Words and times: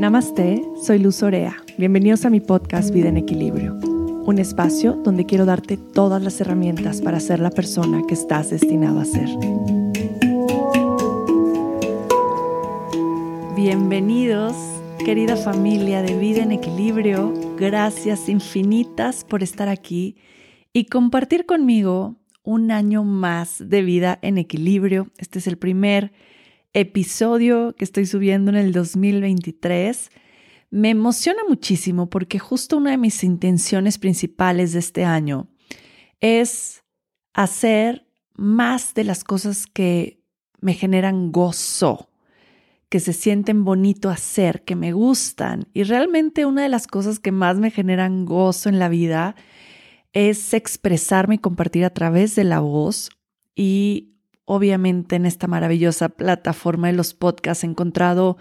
Namaste, 0.00 0.62
soy 0.82 0.98
Luz 0.98 1.22
Orea. 1.22 1.58
Bienvenidos 1.76 2.24
a 2.24 2.30
mi 2.30 2.40
podcast 2.40 2.90
Vida 2.90 3.10
en 3.10 3.18
Equilibrio, 3.18 3.74
un 3.74 4.38
espacio 4.38 4.94
donde 4.94 5.26
quiero 5.26 5.44
darte 5.44 5.76
todas 5.76 6.22
las 6.22 6.40
herramientas 6.40 7.02
para 7.02 7.20
ser 7.20 7.38
la 7.38 7.50
persona 7.50 8.00
que 8.08 8.14
estás 8.14 8.48
destinado 8.48 8.98
a 8.98 9.04
ser. 9.04 9.28
Bienvenidos, 13.54 14.54
querida 15.04 15.36
familia 15.36 16.00
de 16.00 16.16
Vida 16.16 16.44
en 16.44 16.52
Equilibrio. 16.52 17.34
Gracias 17.58 18.30
infinitas 18.30 19.22
por 19.22 19.42
estar 19.42 19.68
aquí 19.68 20.16
y 20.72 20.86
compartir 20.86 21.44
conmigo 21.44 22.16
un 22.42 22.70
año 22.70 23.04
más 23.04 23.62
de 23.68 23.82
vida 23.82 24.18
en 24.22 24.38
equilibrio. 24.38 25.08
Este 25.18 25.40
es 25.40 25.46
el 25.46 25.58
primer 25.58 26.10
episodio 26.72 27.74
que 27.76 27.84
estoy 27.84 28.06
subiendo 28.06 28.50
en 28.50 28.56
el 28.56 28.72
2023. 28.72 30.10
Me 30.70 30.90
emociona 30.90 31.40
muchísimo 31.48 32.08
porque 32.08 32.38
justo 32.38 32.76
una 32.76 32.92
de 32.92 32.98
mis 32.98 33.24
intenciones 33.24 33.98
principales 33.98 34.72
de 34.72 34.78
este 34.78 35.04
año 35.04 35.48
es 36.20 36.84
hacer 37.32 38.06
más 38.34 38.94
de 38.94 39.04
las 39.04 39.24
cosas 39.24 39.66
que 39.66 40.22
me 40.60 40.74
generan 40.74 41.32
gozo, 41.32 42.10
que 42.88 43.00
se 43.00 43.12
sienten 43.12 43.64
bonito 43.64 44.10
hacer, 44.10 44.62
que 44.64 44.76
me 44.76 44.92
gustan. 44.92 45.68
Y 45.72 45.82
realmente 45.84 46.46
una 46.46 46.62
de 46.62 46.68
las 46.68 46.86
cosas 46.86 47.18
que 47.18 47.32
más 47.32 47.58
me 47.58 47.70
generan 47.70 48.24
gozo 48.24 48.68
en 48.68 48.78
la 48.78 48.88
vida 48.88 49.34
es 50.12 50.54
expresarme 50.54 51.36
y 51.36 51.38
compartir 51.38 51.84
a 51.84 51.94
través 51.94 52.34
de 52.34 52.44
la 52.44 52.60
voz 52.60 53.10
y 53.54 54.09
obviamente 54.52 55.14
en 55.14 55.26
esta 55.26 55.46
maravillosa 55.46 56.08
plataforma 56.08 56.88
de 56.88 56.94
los 56.94 57.14
podcasts 57.14 57.62
he 57.62 57.68
encontrado 57.68 58.36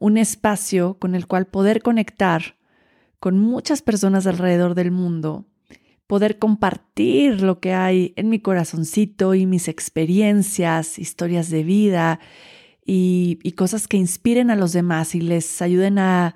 un 0.00 0.18
espacio 0.18 0.98
con 0.98 1.14
el 1.14 1.28
cual 1.28 1.46
poder 1.46 1.82
conectar 1.82 2.56
con 3.20 3.38
muchas 3.38 3.80
personas 3.80 4.26
alrededor 4.26 4.74
del 4.74 4.90
mundo, 4.90 5.44
poder 6.08 6.40
compartir 6.40 7.42
lo 7.42 7.60
que 7.60 7.74
hay 7.74 8.12
en 8.16 8.28
mi 8.28 8.40
corazoncito 8.40 9.34
y 9.34 9.46
mis 9.46 9.68
experiencias, 9.68 10.98
historias 10.98 11.48
de 11.48 11.62
vida 11.62 12.18
y, 12.84 13.38
y 13.44 13.52
cosas 13.52 13.86
que 13.86 13.98
inspiren 13.98 14.50
a 14.50 14.56
los 14.56 14.72
demás 14.72 15.14
y 15.14 15.20
les 15.20 15.62
ayuden 15.62 16.00
a 16.00 16.34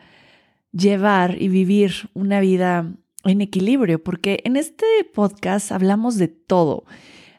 llevar 0.70 1.42
y 1.42 1.48
vivir 1.48 2.10
una 2.14 2.38
vida 2.38 2.94
en 3.24 3.40
equilibrio, 3.40 4.00
porque 4.04 4.38
en 4.44 4.54
este 4.54 4.86
podcast 5.12 5.72
hablamos 5.72 6.16
de 6.16 6.28
todo 6.28 6.84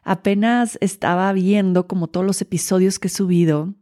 Apenas 0.03 0.77
estaba 0.81 1.31
viendo 1.33 1.87
como 1.87 2.07
todos 2.07 2.25
los 2.25 2.41
episodios 2.41 2.99
que 2.99 3.07
he 3.07 3.11
subido 3.11 3.75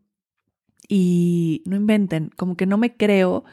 y 0.87 1.63
no 1.65 1.75
inventen, 1.75 2.31
como 2.35 2.57
que 2.57 2.65
no 2.65 2.77
me 2.77 2.97
creo 2.97 3.45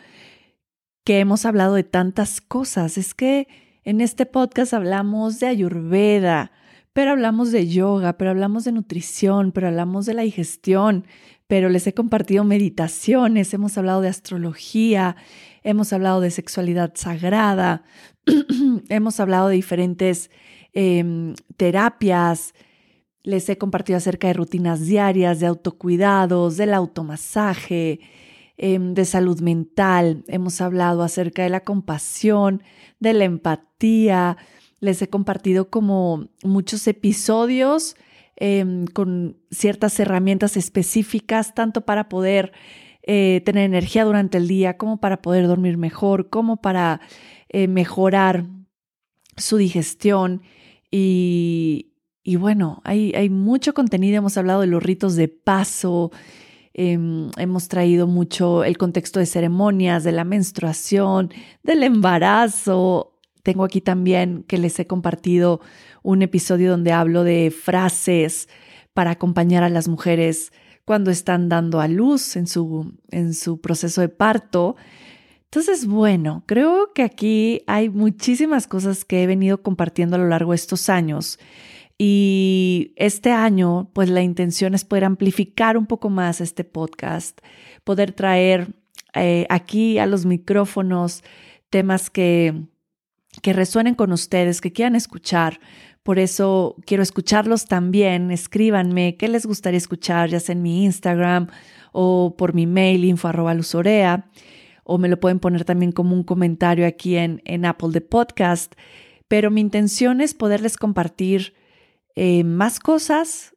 que 1.05 1.21
hemos 1.21 1.45
hablado 1.45 1.75
de 1.75 1.85
tantas 1.85 2.41
cosas. 2.41 2.99
Es 2.99 3.15
que 3.15 3.47
en 3.85 4.01
este 4.01 4.27
podcast 4.27 4.75
hablamos 4.75 5.39
de 5.39 5.47
ayurveda, 5.47 6.51
pero 6.93 7.13
hablamos 7.13 7.53
de 7.53 7.69
yoga, 7.69 8.17
pero 8.17 8.31
hablamos 8.31 8.65
de 8.65 8.73
nutrición, 8.73 9.53
pero 9.53 9.69
hablamos 9.69 10.07
de 10.07 10.15
la 10.15 10.23
digestión, 10.23 11.07
pero 11.47 11.69
les 11.69 11.87
he 11.87 11.95
compartido 11.95 12.43
meditaciones, 12.43 13.55
hemos 13.55 13.79
hablado 13.79 14.01
de 14.01 14.09
astrología, 14.09 15.15
hemos 15.63 15.93
hablado 15.93 16.21
de 16.21 16.31
sexualidad 16.31 16.93
sagrada, 16.97 17.85
hemos 18.89 19.21
hablado 19.21 19.49
de 19.49 19.55
diferentes 19.55 20.31
Em, 20.79 21.33
terapias, 21.57 22.53
les 23.23 23.49
he 23.49 23.57
compartido 23.57 23.97
acerca 23.97 24.29
de 24.29 24.35
rutinas 24.35 24.85
diarias, 24.85 25.41
de 25.41 25.47
autocuidados, 25.47 26.59
del 26.59 26.75
automasaje, 26.75 28.01
em, 28.59 28.93
de 28.93 29.07
salud 29.07 29.41
mental. 29.41 30.23
Hemos 30.29 30.61
hablado 30.61 31.03
acerca 31.03 31.45
de 31.45 31.49
la 31.49 31.61
compasión, 31.61 32.63
de 33.01 33.15
la 33.15 33.25
empatía. 33.25 34.37
Les 34.81 35.01
he 35.01 35.09
compartido 35.09 35.71
como 35.71 36.29
muchos 36.45 36.87
episodios 36.87 37.97
em, 38.37 38.85
con 38.87 39.39
ciertas 39.51 39.99
herramientas 39.99 40.59
específicas, 40.59 41.55
tanto 41.55 41.87
para 41.87 42.11
poder 42.11 42.53
eh, 43.03 43.41
tener 43.47 43.65
energía 43.65 44.05
durante 44.05 44.37
el 44.37 44.47
día, 44.47 44.77
como 44.77 45.01
para 45.01 45.23
poder 45.23 45.47
dormir 45.47 45.79
mejor, 45.79 46.29
como 46.29 46.59
para 46.59 47.01
eh, 47.49 47.67
mejorar 47.67 48.45
su 49.39 49.57
digestión 49.57 50.43
y, 50.91 52.37
bueno, 52.39 52.81
hay, 52.85 53.31
mucho 53.31 53.75
contenido, 53.75 54.19
hemos 54.19 54.37
hablado 54.37 54.61
de 54.61 54.67
los 54.67 54.83
ritos 54.83 55.17
de 55.17 55.29
paso, 55.29 56.11
em, 56.75 57.31
hemos 57.39 57.69
traído 57.69 58.07
mucho 58.07 58.65
el 58.65 58.77
contexto 58.79 59.21
de 59.21 59.27
ceremonias, 59.27 60.05
de 60.05 60.13
la 60.13 60.25
menstruación, 60.25 61.31
del 61.63 61.83
embarazo. 61.83 63.19
Tengo 63.43 63.65
aquí 63.65 63.81
también 63.81 64.45
que 64.45 64.59
les 64.59 64.79
he 64.79 64.87
compartido 64.87 65.61
un 66.03 66.23
episodio 66.23 66.71
donde 66.71 66.93
hablo 66.93 67.25
de 67.25 67.51
frases 67.51 68.49
para 68.93 69.13
acompañar 69.13 69.63
a 69.63 69.69
las 69.69 69.89
mujeres 69.89 70.53
cuando 70.85 71.11
están 71.11 71.49
dando 71.49 71.81
a 71.81 71.89
luz 71.89 72.37
en 72.37 72.47
su 72.47 73.61
proceso 73.61 74.01
de 74.01 74.09
parto. 74.09 74.77
Entonces, 75.51 75.87
bueno, 75.87 76.43
creo 76.47 76.93
que 76.93 77.03
aquí 77.03 77.63
hay 77.67 77.89
muchísimas 77.89 78.67
cosas 78.67 79.05
que 79.05 79.23
he 79.23 79.27
venido 79.27 79.63
compartiendo 79.63 80.17
a 80.17 80.19
lo 80.19 80.29
largo 80.29 80.53
de 80.53 80.57
estos 80.57 80.89
años. 80.89 81.39
Y 81.99 82.93
este 82.97 83.33
año, 83.33 83.91
pues 83.95 84.11
la 84.11 84.23
intención 84.23 84.75
es 84.75 84.85
poder 84.85 85.05
amplificar 85.05 85.79
un 85.79 85.87
poco 85.87 86.11
más 86.11 86.41
este 86.41 86.65
podcast, 86.65 87.41
poder 87.85 88.13
traer 88.13 88.75
eh, 89.15 89.47
aquí 89.49 89.99
a 89.99 90.07
los 90.07 90.27
micrófonos 90.27 91.25
temas 91.71 92.11
que, 92.11 92.65
que 93.41 93.53
resuenen 93.55 93.95
con 93.95 94.13
ustedes, 94.13 94.61
que 94.61 94.73
quieran 94.73 94.95
escuchar. 94.95 95.61
Por 96.03 96.19
eso 96.19 96.77
quiero 96.85 97.03
escucharlos 97.03 97.65
también. 97.65 98.31
Escríbanme 98.31 99.17
qué 99.17 99.29
les 99.29 99.47
gustaría 99.47 99.79
escuchar, 99.79 100.29
ya 100.29 100.41
sea 100.41 100.53
en 100.53 100.63
mi 100.63 100.85
Instagram 100.85 101.47
o 101.93 102.35
por 102.37 102.53
mi 102.53 102.67
mail 102.67 103.05
info 103.05 103.29
arroba 103.29 103.55
luzorea 103.55 104.29
o 104.87 104.99
me 104.99 105.09
lo 105.09 105.19
pueden 105.19 105.41
poner 105.41 105.65
también 105.65 105.93
como 105.93 106.15
un 106.15 106.23
comentario 106.23 106.87
aquí 106.87 107.17
en, 107.17 107.43
en 107.45 107.65
Apple 107.65 107.91
de 107.91 108.01
Podcast. 108.01 108.75
Pero 109.29 109.51
mi 109.51 109.61
intención 109.61 110.21
es 110.21 110.33
poderles 110.33 110.77
compartir 110.77 111.55
eh, 112.15 112.45
más 112.45 112.79
cosas, 112.79 113.55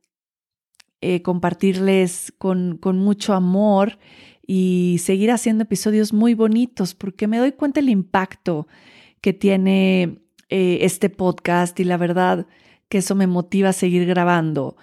eh, 1.01 1.22
compartirles 1.22 2.34
con, 2.38 2.78
con 2.78 2.97
mucho 2.97 3.34
amor 3.34 4.00
y 4.45 4.97
seguir 5.00 5.29
haciendo 5.29 5.63
episodios 5.63 6.12
muy 6.12 6.34
bonitos 6.34 6.95
porque 6.95 7.28
me 7.28 7.38
doy 7.38 7.51
cuenta 7.51 7.79
el 7.79 7.90
impacto 7.90 8.67
que 9.22 9.31
tiene 9.31 10.17
eh, 10.50 10.79
este 10.81 11.09
podcast 11.11 11.79
y 11.79 11.84
la 11.84 11.97
verdad 11.97 12.47
que 12.90 12.97
eso 12.97 13.13
me 13.13 13.28
motiva 13.28 13.69
a 13.69 13.73
seguir 13.73 14.07
grabando 14.07 14.75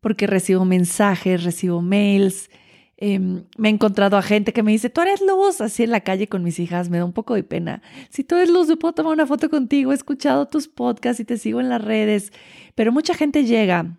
porque 0.00 0.26
recibo 0.26 0.66
mensajes, 0.66 1.44
recibo 1.44 1.80
mails, 1.80 2.50
Em, 2.96 3.44
me 3.58 3.68
he 3.68 3.72
encontrado 3.72 4.16
a 4.16 4.22
gente 4.22 4.52
que 4.52 4.62
me 4.62 4.72
dice, 4.72 4.88
tú 4.88 5.00
eres 5.00 5.20
luz, 5.20 5.60
así 5.60 5.82
en 5.82 5.90
la 5.90 6.00
calle 6.00 6.28
con 6.28 6.44
mis 6.44 6.58
hijas, 6.60 6.90
me 6.90 6.98
da 6.98 7.04
un 7.04 7.12
poco 7.12 7.34
de 7.34 7.42
pena. 7.42 7.82
Si 8.08 8.22
tú 8.22 8.36
eres 8.36 8.50
luz, 8.50 8.68
yo 8.68 8.78
puedo 8.78 8.94
tomar 8.94 9.12
una 9.12 9.26
foto 9.26 9.50
contigo, 9.50 9.92
he 9.92 9.94
escuchado 9.94 10.46
tus 10.46 10.68
podcasts 10.68 11.20
y 11.20 11.24
te 11.24 11.36
sigo 11.36 11.60
en 11.60 11.68
las 11.68 11.82
redes, 11.82 12.32
pero 12.74 12.92
mucha 12.92 13.14
gente 13.14 13.44
llega 13.44 13.98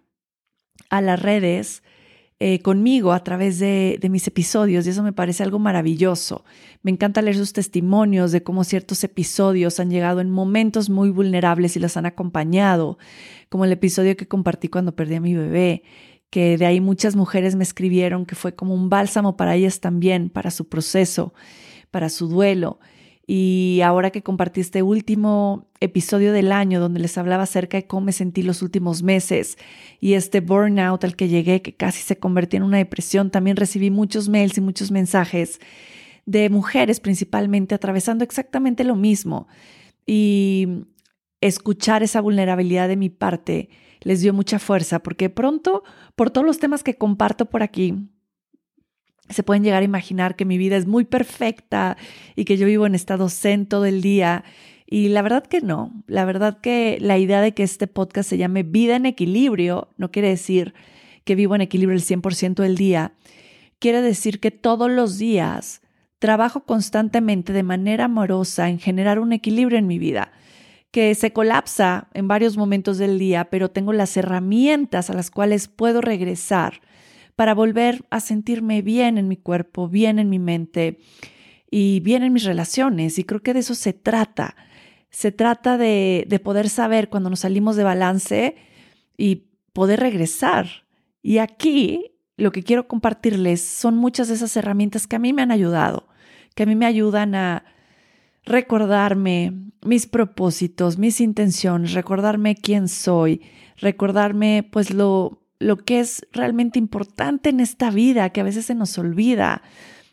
a 0.89 1.01
las 1.01 1.21
redes 1.21 1.83
eh, 2.39 2.59
conmigo 2.59 3.13
a 3.13 3.23
través 3.23 3.59
de, 3.59 3.97
mis 4.09 4.27
episodios 4.27 4.85
y 4.85 4.89
eso 4.89 5.03
me 5.03 5.13
parece 5.13 5.43
algo 5.43 5.59
maravilloso. 5.59 6.43
Me 6.81 6.91
encanta 6.91 7.21
leer 7.21 7.37
sus 7.37 7.53
testimonios 7.53 8.31
de 8.31 8.43
cómo 8.43 8.63
ciertos 8.63 9.03
episodios 9.03 9.79
han 9.79 9.89
llegado 9.89 10.19
en 10.19 10.29
momentos 10.29 10.89
muy 10.89 11.09
vulnerables 11.09 11.75
y 11.75 11.79
los 11.79 11.95
han 11.95 12.05
acompañado, 12.05 12.97
como 13.49 13.65
el 13.65 13.71
episodio 13.71 14.17
que 14.17 14.27
compartí 14.27 14.67
cuando 14.67 14.95
perdí 14.95 15.15
a 15.15 15.21
mi 15.21 15.33
bebé 15.33 15.83
que 16.35 16.57
de 16.57 16.65
ahí 16.65 16.81
muchas 16.81 17.15
mujeres 17.15 17.55
me 17.55 17.63
escribieron 17.63 18.25
que 18.25 18.35
fue 18.35 18.53
como 18.53 18.73
un 18.73 18.89
bálsamo 18.89 19.37
para 19.37 19.55
ellas 19.55 19.79
también, 19.79 20.29
para 20.29 20.51
su 20.51 20.67
proceso, 20.67 21.33
para 21.91 22.09
su 22.09 22.27
duelo. 22.27 22.77
Y 23.25 23.79
ahora 23.85 24.11
que 24.11 24.21
compartí 24.21 24.59
este 24.59 24.83
último 24.83 25.69
episodio 25.79 26.33
del 26.33 26.51
año 26.51 26.81
donde 26.81 26.99
les 26.99 27.17
hablaba 27.17 27.43
acerca 27.43 27.77
de 27.77 27.87
cómo 27.87 28.07
me 28.07 28.11
sentí 28.11 28.43
los 28.43 28.61
últimos 28.61 29.01
meses 29.01 29.57
y 30.01 30.15
este 30.15 30.41
burnout 30.41 31.05
al 31.05 31.15
que 31.15 31.29
llegué, 31.29 31.61
que 31.61 31.73
casi 31.73 32.01
se 32.01 32.17
convirtió 32.17 32.57
en 32.57 32.63
una 32.63 32.79
depresión, 32.79 33.31
también 33.31 33.55
recibí 33.55 33.89
muchos 33.89 34.27
mails 34.27 34.57
y 34.57 34.61
muchos 34.61 34.91
mensajes 34.91 35.61
de 36.25 36.49
mujeres 36.49 36.99
principalmente 36.99 37.75
atravesando 37.75 38.25
exactamente 38.25 38.83
lo 38.83 38.97
mismo. 38.97 39.47
Y 40.05 40.83
escuchar 41.39 42.03
esa 42.03 42.19
vulnerabilidad 42.19 42.89
de 42.89 42.97
mi 42.97 43.09
parte 43.09 43.69
les 44.05 44.21
dio 44.21 44.33
mucha 44.33 44.59
fuerza, 44.59 44.99
porque 44.99 45.29
pronto, 45.31 45.83
por 46.15 46.29
todos 46.29 46.45
los 46.45 46.59
temas 46.59 46.83
que 46.83 46.95
comparto 46.95 47.47
por 47.47 47.63
aquí, 47.63 47.95
se 49.29 49.41
pueden 49.41 49.63
llegar 49.63 49.81
a 49.81 49.85
imaginar 49.85 50.35
que 50.35 50.45
mi 50.45 50.59
vida 50.59 50.77
es 50.77 50.85
muy 50.85 51.05
perfecta 51.05 51.97
y 52.35 52.45
que 52.45 52.55
yo 52.55 52.67
vivo 52.67 52.85
en 52.85 52.93
estado 52.93 53.29
zen 53.29 53.65
todo 53.65 53.85
el 53.85 54.03
día. 54.03 54.43
Y 54.85 55.09
la 55.09 55.23
verdad 55.23 55.43
que 55.43 55.59
no, 55.59 56.03
la 56.05 56.23
verdad 56.23 56.61
que 56.61 56.99
la 57.01 57.17
idea 57.17 57.41
de 57.41 57.55
que 57.55 57.63
este 57.63 57.87
podcast 57.87 58.29
se 58.29 58.37
llame 58.37 58.61
Vida 58.61 58.95
en 58.95 59.07
Equilibrio 59.07 59.89
no 59.97 60.11
quiere 60.11 60.29
decir 60.29 60.75
que 61.23 61.33
vivo 61.33 61.55
en 61.55 61.61
equilibrio 61.61 61.97
el 61.97 62.03
100% 62.03 62.61
del 62.61 62.77
día. 62.77 63.13
Quiere 63.79 64.03
decir 64.03 64.39
que 64.39 64.51
todos 64.51 64.91
los 64.91 65.17
días 65.17 65.81
trabajo 66.19 66.63
constantemente 66.63 67.53
de 67.53 67.63
manera 67.63 68.05
amorosa 68.05 68.69
en 68.69 68.77
generar 68.77 69.17
un 69.17 69.33
equilibrio 69.33 69.79
en 69.79 69.87
mi 69.87 69.97
vida 69.97 70.31
que 70.95 71.13
se 71.13 71.33
colapsa 71.33 72.07
en 72.13 72.29
varios 72.29 72.55
momentos 72.55 72.97
del 72.97 73.19
día, 73.19 73.49
pero 73.49 73.69
tengo 73.69 73.91
las 73.91 74.15
herramientas 74.15 75.09
a 75.09 75.13
las 75.13 75.29
cuales 75.29 75.67
puedo 75.67 75.99
regresar 75.99 76.79
para 77.35 77.53
volver 77.53 78.05
a 78.11 78.21
sentirme 78.21 78.81
bien 78.81 79.17
en 79.17 79.27
mi 79.27 79.35
cuerpo, 79.35 79.89
bien 79.89 80.19
en 80.19 80.29
mi 80.29 80.39
mente 80.39 80.99
y 81.69 81.99
bien 81.99 82.23
en 82.23 82.31
mis 82.31 82.45
relaciones. 82.45 83.19
Y 83.19 83.25
creo 83.25 83.43
que 83.43 83.53
de 83.53 83.59
eso 83.59 83.75
se 83.75 83.91
trata. 83.91 84.55
Se 85.09 85.33
trata 85.33 85.77
de, 85.77 86.23
de 86.29 86.39
poder 86.39 86.69
saber 86.69 87.09
cuando 87.09 87.29
nos 87.29 87.41
salimos 87.41 87.75
de 87.75 87.83
balance 87.83 88.55
y 89.17 89.49
poder 89.73 89.99
regresar. 89.99 90.85
Y 91.21 91.39
aquí 91.39 92.13
lo 92.37 92.53
que 92.53 92.63
quiero 92.63 92.87
compartirles 92.87 93.59
son 93.59 93.97
muchas 93.97 94.29
de 94.29 94.35
esas 94.35 94.55
herramientas 94.55 95.07
que 95.07 95.17
a 95.17 95.19
mí 95.19 95.33
me 95.33 95.41
han 95.41 95.51
ayudado, 95.51 96.07
que 96.55 96.63
a 96.63 96.65
mí 96.65 96.75
me 96.77 96.85
ayudan 96.85 97.35
a 97.35 97.65
recordarme 98.45 99.53
mis 99.83 100.07
propósitos, 100.07 100.97
mis 100.97 101.21
intenciones, 101.21 101.93
recordarme 101.93 102.55
quién 102.55 102.87
soy, 102.87 103.41
recordarme 103.77 104.67
pues 104.71 104.93
lo, 104.93 105.41
lo 105.59 105.77
que 105.77 105.99
es 105.99 106.25
realmente 106.31 106.79
importante 106.79 107.49
en 107.49 107.59
esta 107.59 107.89
vida, 107.91 108.29
que 108.29 108.41
a 108.41 108.45
veces 108.45 108.65
se 108.65 108.75
nos 108.75 108.97
olvida 108.97 109.61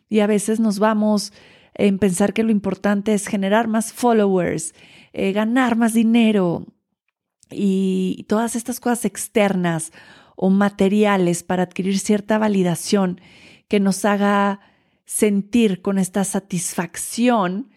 y 0.09 0.21
a 0.21 0.27
veces 0.27 0.61
nos 0.61 0.79
vamos 0.79 1.33
en 1.75 1.99
pensar 1.99 2.33
que 2.33 2.43
lo 2.43 2.51
importante 2.51 3.15
es 3.15 3.27
generar 3.27 3.69
más 3.69 3.93
followers, 3.93 4.75
eh, 5.13 5.33
ganar 5.33 5.77
más 5.77 5.95
dinero 5.95 6.67
y 7.51 8.25
todas 8.29 8.57
estas 8.57 8.81
cosas 8.81 9.05
externas 9.05 9.93
o 10.37 10.51
materiales 10.51 11.43
para 11.43 11.65
adquirir 11.65 11.99
cierta 11.99 12.39
validación 12.39 13.21
que 13.69 13.81
nos 13.81 14.05
haga 14.05 14.61
sentir 15.05 15.83
con 15.83 15.99
esta 15.99 16.25
satisfacción 16.25 17.72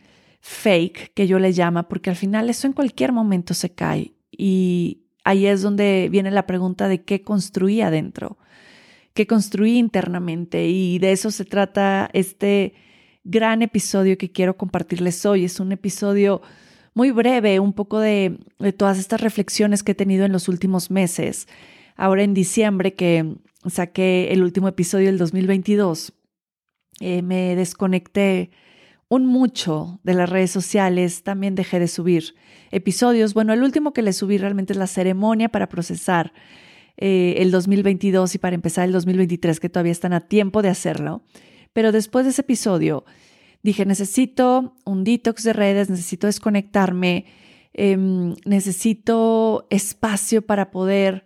fake 0.46 1.12
que 1.16 1.26
yo 1.26 1.40
le 1.40 1.54
llama, 1.54 1.88
porque 1.90 2.12
al 2.12 2.16
final 2.16 2.52
eso 2.52 2.68
en 2.68 2.74
cualquier 2.74 3.12
momento 3.12 3.56
se 3.56 3.72
cae. 3.72 4.14
Y 4.30 5.08
ahí 5.24 5.48
es 5.48 5.64
donde 5.64 6.08
viene 6.12 6.30
la 6.30 6.46
pregunta 6.46 6.88
de 6.88 7.02
qué 7.04 7.24
construí 7.24 7.82
adentro, 7.82 8.38
qué 9.16 9.26
construí 9.26 9.80
internamente. 9.80 10.68
Y 10.68 11.00
de 11.00 11.14
eso 11.14 11.32
se 11.32 11.46
trata 11.46 12.12
este 12.14 12.76
gran 13.24 13.64
episodio 13.64 14.20
que 14.20 14.32
quiero 14.32 14.56
compartirles 14.56 15.26
hoy. 15.26 15.46
Es 15.46 15.60
un 15.60 15.72
episodio 15.72 16.44
muy 16.94 17.10
breve, 17.10 17.60
un 17.60 17.74
poco 17.74 18.00
de, 18.00 18.38
todas 18.78 19.00
estas 19.00 19.22
reflexiones 19.22 19.82
que 19.82 19.94
he 19.94 19.96
tenido 19.96 20.26
en 20.26 20.32
los 20.32 20.48
últimos 20.48 20.92
meses. 20.92 21.48
Ahora 21.96 22.22
en 22.22 22.36
diciembre 22.36 22.94
que 22.94 23.36
saqué 23.68 24.32
el 24.32 24.44
último 24.44 24.68
episodio 24.68 25.08
del 25.08 25.18
2022, 25.18 26.14
eh, 27.00 27.24
me 27.24 27.56
desconecté 27.56 28.52
un 29.08 29.26
mucho 29.26 30.00
de 30.04 30.14
las 30.14 30.30
redes 30.30 30.52
sociales, 30.52 31.24
también 31.24 31.56
dejé 31.56 31.80
de 31.80 31.88
subir 31.88 32.36
episodios. 32.72 33.34
Bueno, 33.34 33.54
el 33.54 33.64
último 33.64 33.94
que 33.94 34.02
le 34.02 34.14
subí 34.14 34.38
realmente 34.38 34.74
es 34.74 34.80
la 34.80 34.88
ceremonia 34.88 35.50
para 35.50 35.70
procesar 35.70 36.34
eh, 36.98 37.36
el 37.38 37.52
2022 37.52 38.36
y 38.36 38.38
para 38.38 38.56
empezar 38.56 38.86
el 38.86 38.94
2023, 38.94 39.60
que 39.60 39.70
todavía 39.70 39.92
están 39.92 40.14
a 40.14 40.22
tiempo 40.22 40.62
de 40.62 40.70
hacerlo. 40.70 41.24
Pero 41.74 41.92
después 41.92 42.26
de 42.26 42.32
ese 42.32 42.42
episodio, 42.42 43.06
dije, 43.62 43.86
necesito 43.86 44.76
un 44.86 45.04
detox 45.04 45.44
de 45.44 45.54
redes, 45.54 45.90
necesito 45.90 46.28
desconectarme, 46.28 47.26
em, 47.74 48.34
necesito 48.46 49.68
espacio 49.70 50.42
para 50.42 50.72
poder 50.72 51.26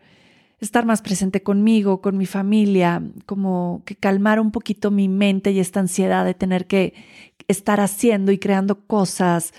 estar 0.60 0.86
más 0.86 1.02
presente 1.02 1.42
conmigo, 1.42 2.02
con 2.02 2.18
mi 2.18 2.26
familia, 2.26 3.02
como 3.26 3.84
que 3.86 3.96
calmar 3.96 4.40
un 4.40 4.52
poquito 4.52 4.92
mi 4.92 5.08
mente 5.08 5.52
y 5.52 5.60
esta 5.60 5.80
ansiedad 5.80 6.26
de 6.26 6.34
tener 6.34 6.68
que 6.68 6.94
estar 7.50 7.81
haciendo 7.81 8.31
y 8.31 8.38
creando 8.38 8.86
cosas 8.86 9.54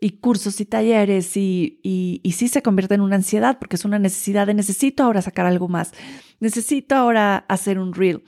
y 0.00 0.18
cursos 0.18 0.60
y 0.60 0.64
talleres 0.64 1.36
y, 1.36 1.80
y, 1.82 2.32
sí 2.32 2.48
se 2.48 2.62
convierte 2.62 2.94
en 2.94 3.02
una 3.02 3.16
ansiedad 3.16 3.58
porque 3.58 3.76
es 3.76 3.84
una 3.84 3.98
necesidad 3.98 4.46
de 4.46 4.54
necesito 4.54 5.04
ahora 5.04 5.22
sacar 5.22 5.46
algo 5.46 5.68
más, 5.68 5.92
necesito 6.40 6.96
ahora 6.96 7.44
hacer 7.48 7.78
un 7.78 7.94
reel 7.94 8.22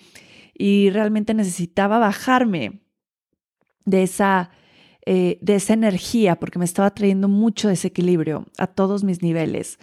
y 0.55 0.90
realmente 0.90 1.34
necesitaba 1.34 1.99
bajarme 1.99 2.81
de 3.84 4.02
esa, 4.02 4.50
eh, 5.06 5.38
de 5.40 5.56
esa 5.56 5.72
energía 5.72 6.38
porque 6.38 6.58
me 6.58 6.64
estaba 6.64 6.90
trayendo 6.94 7.28
mucho 7.28 7.69
desequilibrio 7.69 8.46
a 8.58 8.66
todos 8.66 9.04
mis 9.04 9.22
niveles. 9.22 9.78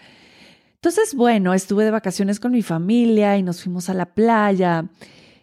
Entonces, 0.76 1.16
bueno, 1.16 1.56
estuve 1.56 1.84
de 1.84 1.92
vacaciones 1.92 2.40
con 2.40 2.52
mi 2.52 2.62
familia 2.62 3.38
y 3.38 3.44
nos 3.44 3.64
fuimos 3.64 3.90
a 3.90 3.96
la 3.96 4.14
playa 4.14 4.88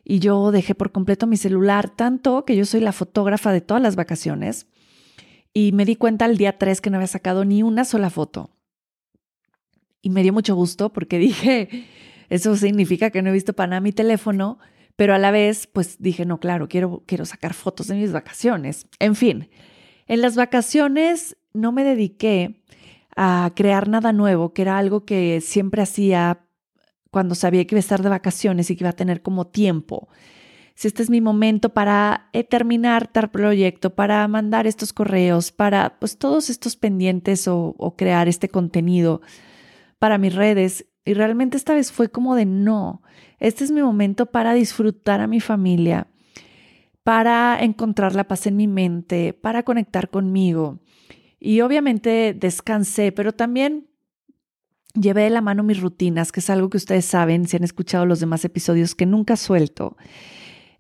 y 0.04 0.18
yo 0.18 0.50
dejé 0.50 0.74
por 0.74 0.92
completo 0.92 1.26
mi 1.26 1.36
celular, 1.36 1.90
tanto 1.90 2.44
que 2.44 2.56
yo 2.56 2.64
soy 2.64 2.80
la 2.80 2.92
fotógrafa 2.92 3.52
de 3.52 3.60
todas 3.60 3.82
las 3.82 3.96
vacaciones 3.96 4.66
y 5.54 5.72
me 5.72 5.84
di 5.84 5.96
cuenta 5.96 6.26
el 6.26 6.36
día 6.36 6.58
3 6.58 6.80
que 6.80 6.90
no 6.90 6.96
había 6.96 7.06
sacado 7.06 7.44
ni 7.44 7.62
una 7.62 7.84
sola 7.84 8.10
foto. 8.10 8.50
Y 10.00 10.10
me 10.10 10.22
dio 10.22 10.32
mucho 10.32 10.54
gusto 10.54 10.92
porque 10.92 11.18
dije, 11.18 11.86
eso 12.28 12.56
significa 12.56 13.10
que 13.10 13.22
no 13.22 13.30
he 13.30 13.32
visto 13.32 13.52
para 13.52 13.68
nada 13.68 13.80
mi 13.80 13.92
teléfono, 13.92 14.58
pero 14.96 15.14
a 15.14 15.18
la 15.18 15.30
vez, 15.30 15.66
pues 15.66 16.00
dije, 16.00 16.24
no, 16.26 16.40
claro, 16.40 16.68
quiero, 16.68 17.02
quiero 17.06 17.24
sacar 17.24 17.54
fotos 17.54 17.86
de 17.86 17.94
mis 17.94 18.12
vacaciones. 18.12 18.86
En 18.98 19.14
fin, 19.14 19.50
en 20.06 20.20
las 20.20 20.36
vacaciones 20.36 21.36
no 21.52 21.72
me 21.72 21.84
dediqué 21.84 22.62
a 23.16 23.52
crear 23.54 23.88
nada 23.88 24.12
nuevo, 24.12 24.52
que 24.52 24.62
era 24.62 24.78
algo 24.78 25.04
que 25.04 25.40
siempre 25.40 25.82
hacía 25.82 26.46
cuando 27.12 27.34
sabía 27.34 27.64
que 27.66 27.74
iba 27.74 27.78
a 27.78 27.80
estar 27.80 28.02
de 28.02 28.08
vacaciones 28.08 28.70
y 28.70 28.74
que 28.74 28.84
iba 28.84 28.90
a 28.90 28.94
tener 28.94 29.20
como 29.20 29.46
tiempo. 29.46 30.08
Si 30.74 30.88
este 30.88 31.02
es 31.02 31.10
mi 31.10 31.20
momento 31.20 31.68
para 31.68 32.30
eh, 32.32 32.42
terminar 32.42 33.06
tal 33.06 33.30
proyecto, 33.30 33.94
para 33.94 34.26
mandar 34.28 34.66
estos 34.66 34.94
correos, 34.94 35.52
para 35.52 35.98
pues 35.98 36.16
todos 36.16 36.48
estos 36.48 36.74
pendientes 36.74 37.46
o, 37.46 37.74
o 37.76 37.96
crear 37.96 38.28
este 38.28 38.48
contenido 38.48 39.20
para 39.98 40.16
mis 40.16 40.34
redes. 40.34 40.86
Y 41.04 41.12
realmente 41.12 41.58
esta 41.58 41.74
vez 41.74 41.92
fue 41.92 42.08
como 42.08 42.34
de 42.34 42.46
no, 42.46 43.02
este 43.38 43.62
es 43.62 43.70
mi 43.70 43.82
momento 43.82 44.26
para 44.26 44.54
disfrutar 44.54 45.20
a 45.20 45.26
mi 45.26 45.40
familia, 45.40 46.06
para 47.02 47.62
encontrar 47.62 48.14
la 48.14 48.24
paz 48.24 48.46
en 48.46 48.56
mi 48.56 48.68
mente, 48.68 49.34
para 49.34 49.64
conectar 49.64 50.08
conmigo. 50.08 50.78
Y 51.38 51.60
obviamente 51.60 52.34
descansé, 52.38 53.12
pero 53.12 53.32
también 53.32 53.88
llevé 54.94 55.22
de 55.22 55.30
la 55.30 55.40
mano 55.40 55.62
mis 55.62 55.80
rutinas, 55.80 56.32
que 56.32 56.40
es 56.40 56.50
algo 56.50 56.70
que 56.70 56.76
ustedes 56.76 57.04
saben, 57.04 57.46
si 57.46 57.56
han 57.56 57.64
escuchado 57.64 58.06
los 58.06 58.20
demás 58.20 58.44
episodios, 58.44 58.94
que 58.94 59.06
nunca 59.06 59.36
suelto. 59.36 59.96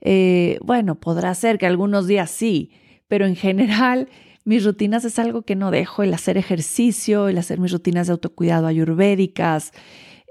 Eh, 0.00 0.58
bueno, 0.62 0.96
podrá 0.96 1.34
ser 1.34 1.58
que 1.58 1.66
algunos 1.66 2.06
días 2.06 2.30
sí, 2.30 2.70
pero 3.08 3.26
en 3.26 3.36
general 3.36 4.08
mis 4.44 4.64
rutinas 4.64 5.04
es 5.04 5.18
algo 5.18 5.42
que 5.42 5.54
no 5.54 5.70
dejo, 5.70 6.02
el 6.02 6.12
hacer 6.12 6.36
ejercicio, 6.36 7.28
el 7.28 7.38
hacer 7.38 7.60
mis 7.60 7.72
rutinas 7.72 8.08
de 8.08 8.12
autocuidado 8.12 8.66
ayurvédicas, 8.66 9.72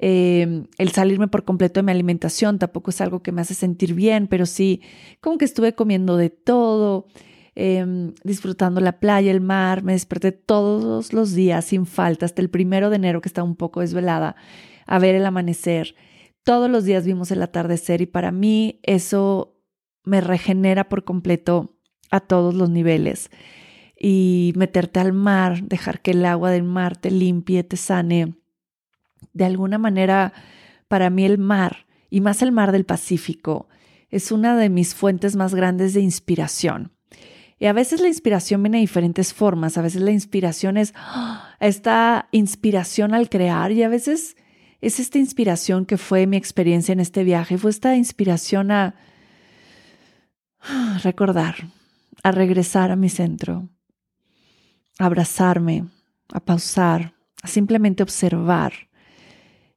eh, 0.04 0.66
el 0.80 0.92
salirme 0.92 1.28
por 1.28 1.46
completo 1.46 1.80
de 1.80 1.84
mi 1.84 1.92
alimentación 1.92 2.58
tampoco 2.58 2.90
es 2.90 3.00
algo 3.02 3.22
que 3.22 3.32
me 3.32 3.42
hace 3.42 3.54
sentir 3.54 3.94
bien, 3.94 4.28
pero 4.28 4.48
sí, 4.48 4.82
como 5.22 5.38
que 5.38 5.46
estuve 5.46 5.76
comiendo 5.76 6.18
de 6.18 6.32
todo. 6.32 7.06
Em, 7.54 8.14
disfrutando 8.24 8.80
la 8.80 9.00
playa, 9.00 9.32
el 9.32 9.42
mar. 9.42 9.84
Me 9.84 9.94
desperté 9.94 10.32
todos 10.32 11.14
los 11.14 11.34
días 11.34 11.66
sin 11.66 11.86
falta, 11.86 12.26
hasta 12.26 12.42
el 12.42 12.50
primero 12.50 12.90
de 12.90 12.96
enero 12.96 13.22
que 13.22 13.30
estaba 13.30 13.48
un 13.48 13.56
poco 13.56 13.82
desvelada, 13.82 14.36
a 14.86 15.00
ver 15.00 15.16
el 15.16 15.26
amanecer. 15.26 15.96
Todos 16.44 16.70
los 16.70 16.86
días 16.86 17.06
vimos 17.06 17.30
el 17.32 17.42
atardecer 17.42 18.02
y 18.02 18.06
para 18.06 18.32
mí 18.32 18.80
eso 18.84 19.58
me 20.04 20.22
regenera 20.22 20.90
por 20.90 21.04
completo 21.04 21.78
a 22.10 22.20
todos 22.22 22.54
los 22.56 22.70
niveles. 22.70 23.30
Y 23.98 24.54
meterte 24.56 25.00
al 25.00 25.14
mar, 25.14 25.64
dejar 25.64 26.02
que 26.02 26.12
el 26.12 26.26
agua 26.26 26.52
del 26.52 26.64
mar 26.64 26.98
te 26.98 27.12
limpie, 27.12 27.64
te 27.64 27.78
sane. 27.78 28.36
De 29.34 29.46
alguna 29.46 29.78
manera, 29.78 30.34
para 30.88 31.10
mí 31.10 31.26
el 31.26 31.38
mar, 31.38 31.86
y 32.10 32.22
más 32.22 32.42
el 32.42 32.52
mar 32.52 32.72
del 32.72 32.86
Pacífico, 32.86 33.70
es 34.10 34.32
una 34.32 34.58
de 34.58 34.70
mis 34.70 34.96
fuentes 34.96 35.36
más 35.36 35.54
grandes 35.54 35.94
de 35.94 36.02
inspiración. 36.02 36.92
Y 37.62 37.68
a 37.68 37.74
veces 37.74 38.02
la 38.02 38.08
inspiración 38.08 38.64
viene 38.64 38.78
de 38.78 38.82
diferentes 38.82 39.36
formas. 39.36 39.78
A 39.78 39.84
veces 39.84 40.02
la 40.02 40.10
inspiración 40.10 40.78
es 40.78 40.96
¡ah! 40.96 41.56
esta 41.60 42.28
inspiración 42.32 43.14
al 43.14 43.30
crear 43.30 43.72
y 43.72 43.84
a 43.84 43.88
veces 43.88 44.36
es 44.82 45.00
esta 45.00 45.20
inspiración 45.20 45.86
que 45.86 46.00
fue 46.00 46.26
mi 46.26 46.38
experiencia 46.38 46.92
en 46.92 47.00
este 47.00 47.24
viaje. 47.24 47.60
Fue 47.60 47.70
esta 47.70 47.96
inspiración 47.96 48.72
a 48.72 48.96
¡ah! 50.62 51.00
recordar, 51.04 51.68
a 52.24 52.32
regresar 52.32 52.90
a 52.90 52.96
mi 52.96 53.10
centro, 53.10 53.70
a 54.98 55.06
abrazarme, 55.06 55.86
a 56.34 56.40
pausar, 56.40 57.14
a 57.44 57.48
simplemente 57.48 58.02
observar. 58.02 58.74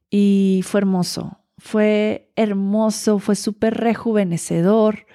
Y 0.09 0.61
fue 0.63 0.79
hermoso, 0.79 1.37
fue 1.59 2.31
hermoso, 2.35 3.19
fue 3.19 3.35
súper 3.35 3.75
rejuvenecedor 3.75 5.05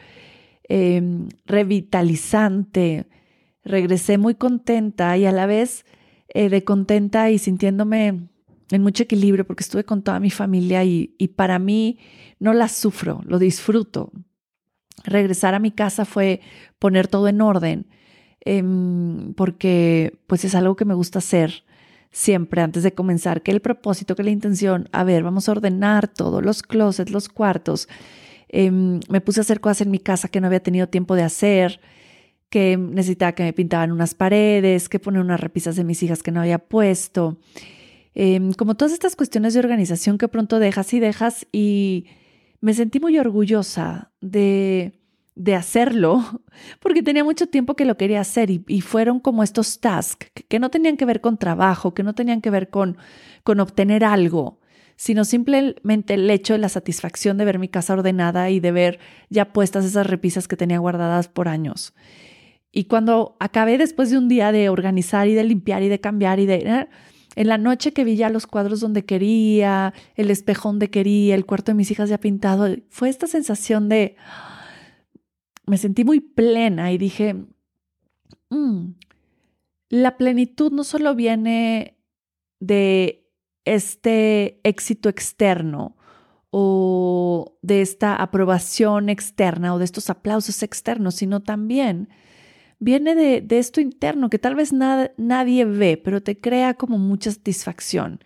Em, 0.73 1.29
revitalizante. 1.47 3.09
Regresé 3.65 4.19
muy 4.19 4.37
contenta 4.37 5.19
y 5.19 5.27
a 5.27 5.33
la 5.33 5.47
vez 5.47 5.85
eh, 6.29 6.49
de 6.49 6.63
contenta 6.63 7.29
y 7.29 7.39
sintiéndome 7.39 8.29
en 8.71 8.83
mucho 8.83 9.03
equilibrio 9.03 9.45
porque 9.45 9.65
estuve 9.65 9.83
con 9.83 10.03
toda 10.05 10.21
mi 10.21 10.31
familia 10.31 10.85
y, 10.85 11.17
y 11.19 11.27
para 11.29 11.59
mí 11.59 11.99
no 12.39 12.53
la 12.53 12.69
sufro, 12.69 13.21
lo 13.27 13.41
disfruto. 13.41 14.13
regresar 15.03 15.55
a 15.55 15.59
mi 15.59 15.73
casa 15.73 16.05
fue 16.05 16.41
poner 16.79 17.09
todo 17.09 17.27
en 17.27 17.41
orden, 17.41 17.87
em, 18.43 19.35
porque 19.35 20.21
pues 20.29 20.45
es 20.45 20.55
algo 20.55 20.77
que 20.77 20.85
me 20.85 20.95
gusta 20.95 21.19
hacer 21.19 21.65
siempre 22.13 22.63
antes 22.63 22.85
de 22.85 22.95
comenzar, 22.95 23.43
que 23.43 23.51
el 23.51 23.61
propósito, 23.61 24.15
que 24.15 24.23
la 24.23 24.31
intención, 24.31 24.89
a 24.93 25.03
ver, 25.03 25.25
vamos 25.25 25.49
a 25.49 25.53
ordenar 25.53 26.07
todos 26.07 26.45
los 26.45 26.63
closets, 26.63 27.11
los 27.11 27.29
cuartos. 27.29 27.89
Em, 28.53 29.01
me 29.09 29.21
puse 29.21 29.41
a 29.41 29.43
hacer 29.43 29.61
cosas 29.61 29.83
en 29.83 29.91
mi 29.91 30.01
casa 30.01 30.29
que 30.29 30.41
no 30.41 30.49
había 30.49 30.61
tenido 30.61 30.89
tiempo 30.89 31.15
de 31.15 31.23
hacer, 31.23 31.81
que 32.49 32.77
necesitaba 32.77 33.33
que 33.33 33.45
me 33.45 33.53
pintaban 33.53 33.93
unas 33.93 34.15
paredes, 34.15 34.89
que 34.89 34.99
poner 34.99 35.21
unas 35.21 35.41
repisas 35.41 35.77
de 35.77 35.85
mis 35.85 36.03
hijas 36.03 36.23
que 36.23 36.33
no 36.33 36.41
había 36.41 36.59
puesto. 36.59 37.39
Em, 38.15 38.53
como 38.53 38.75
todas 38.75 38.93
estas 38.93 39.15
cuestiones 39.15 39.55
de 39.55 39.61
organización 39.61 40.19
que 40.19 40.27
pronto 40.29 40.59
dejas 40.59 40.93
y 40.93 41.01
dejas 41.01 41.47
y 41.53 42.07
me 42.61 42.75
sentí 42.75 42.99
muy 42.99 43.17
orgullosa 43.19 44.11
de, 44.21 45.01
de 45.37 45.55
hacerlo, 45.55 46.43
porque 46.81 47.03
tenía 47.03 47.25
mucho 47.25 47.47
tiempo 47.47 47.77
que 47.77 47.85
lo 47.85 47.97
quería 47.97 48.21
hacer 48.21 48.51
y, 48.51 48.81
fueron 48.81 49.21
como 49.21 49.43
estos 49.43 49.81
tasks 49.81 50.31
que, 50.49 50.59
no 50.59 50.71
tenían 50.71 50.97
que 50.97 51.07
ver 51.07 51.21
con 51.21 51.39
trabajo, 51.39 51.95
que 51.95 52.03
no 52.03 52.15
tenían 52.15 52.41
que 52.41 52.51
ver 52.51 52.69
con, 52.69 52.99
con 53.45 53.61
obtener 53.61 54.05
algo, 54.05 54.59
sino 55.01 55.25
simplemente 55.25 56.13
el 56.13 56.29
hecho 56.29 56.53
de 56.53 56.59
la 56.59 56.69
satisfacción 56.69 57.39
de 57.39 57.47
ver 57.47 57.59
mi 57.59 57.69
casa 57.69 57.95
ordenada 57.95 58.51
y 58.51 58.61
de 58.61 58.71
ver 58.71 58.99
ya 59.31 59.51
puestas 59.51 59.87
esas 59.87 60.07
repisas 60.07 60.47
que 60.47 60.59
tenía 60.59 60.79
guardadas 60.79 61.27
por 61.27 61.49
años. 61.49 61.95
Y 62.71 62.85
cuando 62.85 63.35
acabé 63.41 63.79
después 63.79 64.11
de 64.11 64.19
un 64.19 64.29
día 64.29 64.53
de 64.53 64.69
organizar 64.69 65.27
y 65.27 65.33
de 65.33 65.43
limpiar 65.43 65.83
y 65.83 65.89
de 65.89 66.01
cambiar 66.01 66.39
y 66.39 66.45
de... 66.45 66.57
¿eh? 66.57 66.89
En 67.35 67.49
la 67.49 67.57
noche 67.57 67.95
que 67.95 68.05
vi 68.05 68.17
ya 68.17 68.29
los 68.29 68.47
cuadros 68.47 68.81
donde 68.81 69.07
quería, 69.07 69.95
el 70.17 70.31
espejo 70.31 70.69
donde 70.69 70.91
quería, 70.91 71.35
el 71.35 71.47
cuarto 71.47 71.73
de 71.73 71.77
mis 71.77 71.91
hijas 71.91 72.11
ya 72.11 72.19
pintado, 72.19 72.69
fue 72.91 73.09
esta 73.09 73.27
sensación 73.27 73.89
de 73.89 74.17
me 75.65 75.79
sentí 75.79 76.05
muy 76.05 76.21
plena 76.21 76.93
y 76.93 76.99
dije, 76.99 77.37
mm, 78.51 78.91
la 79.89 80.19
plenitud 80.19 80.71
no 80.73 80.85
solo 80.85 81.15
viene 81.15 81.97
de 82.61 83.20
este 83.65 84.61
éxito 84.65 85.09
externo 85.09 85.97
o 86.51 87.59
de 87.63 87.81
esta 87.81 88.17
aprobación 88.17 89.09
externa 89.09 89.75
o 89.75 89.79
de 89.79 89.85
estos 89.85 90.11
aplausos 90.11 90.63
externos, 90.63 91.15
sino 91.15 91.41
también 91.41 92.09
viene 92.79 93.15
de, 93.15 93.59
esto 93.59 93.81
interno 93.81 94.31
que 94.31 94.39
tal 94.39 94.55
vez 94.55 94.73
nadie 94.73 95.65
ve, 95.65 96.01
pero 96.03 96.23
te 96.23 96.41
crea 96.41 96.75
como 96.75 96.99
mucha 96.99 97.31
satisfacción. 97.31 98.21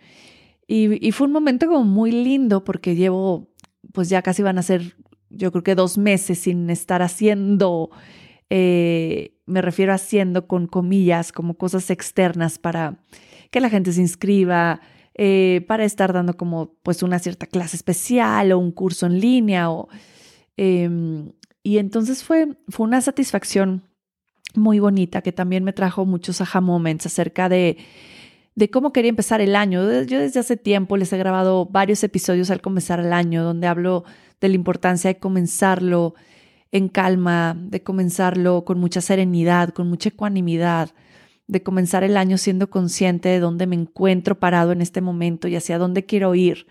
Y, 0.67 1.05
y, 1.05 1.11
fue 1.11 1.27
un 1.27 1.33
momento 1.33 1.67
como 1.67 1.83
muy 1.83 2.11
lindo 2.11 2.63
porque 2.63 2.95
llevo, 2.95 3.51
pues 3.91 4.09
ya 4.09 4.23
casi 4.23 4.41
van 4.41 4.57
a 4.57 4.63
ser 4.63 4.95
yo 5.29 5.51
creo 5.51 5.63
que 5.63 5.75
dos 5.75 5.97
meses 5.97 6.39
sin 6.39 6.69
estar 6.69 7.01
haciendo, 7.01 7.89
eh, 8.49 9.37
me 9.45 9.61
refiero 9.61 9.91
a 9.91 9.95
haciendo 9.95 10.47
con 10.47 10.67
comillas, 10.67 11.31
como 11.31 11.55
cosas 11.55 11.89
externas 11.89 12.57
para 12.59 12.99
que 13.51 13.59
la 13.59 13.69
gente 13.69 13.91
se 13.93 14.01
inscriba, 14.01 14.81
eh, 15.17 15.63
para 15.67 15.85
estar 15.85 16.11
dando 16.11 16.35
como 16.35 16.75
pues 16.83 17.01
una 17.01 17.19
cierta 17.19 17.47
clase 17.47 17.77
especial 17.77 18.51
o 18.51 18.59
un 18.59 18.71
curso 18.71 19.05
en 19.05 19.19
línea. 19.19 19.71
O, 19.71 19.87
em, 20.57 21.31
y 21.63 21.77
entonces 21.77 22.23
fue, 22.23 22.57
fue 22.67 22.85
una 22.85 23.01
satisfacción 23.01 23.83
muy 24.55 24.79
bonita 24.79 25.21
que 25.21 25.31
también 25.31 25.63
me 25.63 25.73
trajo 25.73 26.05
muchos 26.05 26.41
aha 26.41 26.61
moments 26.61 27.05
acerca 27.05 27.49
de, 27.49 27.77
de 28.55 28.69
cómo 28.69 28.91
quería 28.91 29.09
empezar 29.09 29.39
el 29.39 29.55
año. 29.55 30.03
Yo 30.03 30.19
desde 30.19 30.41
hace 30.41 30.57
tiempo 30.57 30.97
les 30.97 31.11
he 31.13 31.17
grabado 31.17 31.65
varios 31.65 32.03
episodios 32.03 32.51
al 32.51 32.61
comenzar 32.61 32.99
el 32.99 33.13
año 33.13 33.43
donde 33.43 33.67
hablo 33.67 34.03
de 34.41 34.49
la 34.49 34.55
importancia 34.55 35.13
de 35.13 35.19
comenzarlo 35.19 36.15
en 36.71 36.89
calma, 36.89 37.55
de 37.57 37.83
comenzarlo 37.83 38.65
con 38.65 38.79
mucha 38.79 38.99
serenidad, 38.99 39.69
con 39.69 39.87
mucha 39.87 40.09
ecuanimidad, 40.09 40.89
de 41.47 41.63
comenzar 41.63 42.03
el 42.03 42.17
año 42.17 42.37
siendo 42.37 42.69
consciente 42.69 43.29
de 43.29 43.39
dónde 43.39 43.67
me 43.67 43.75
encuentro 43.75 44.39
parado 44.39 44.71
en 44.71 44.81
este 44.81 45.01
momento 45.01 45.47
y 45.47 45.55
hacia 45.55 45.77
dónde 45.77 46.05
quiero 46.05 46.33
ir, 46.35 46.65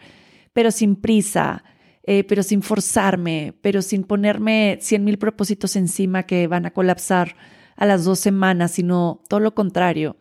pero 0.53 0.71
sin 0.71 0.97
prisa, 0.97 1.65
eh, 2.03 2.25
pero 2.25 2.43
sin 2.43 2.63
forzarme, 2.63 3.55
pero 3.61 3.83
sin 3.83 4.05
ponerme 4.05 4.79
cien 4.81 5.05
mil 5.05 5.19
propósitos 5.19 5.77
encima 5.77 6.25
que 6.25 6.47
van 6.49 6.67
a 6.67 6.73
colapsar 6.73 7.37
a 7.77 7.87
las 7.87 8.05
dos 8.05 8.19
semanas, 8.19 8.73
sino 8.73 9.23
todo 9.29 9.41
lo 9.41 9.55
contrario. 9.55 10.17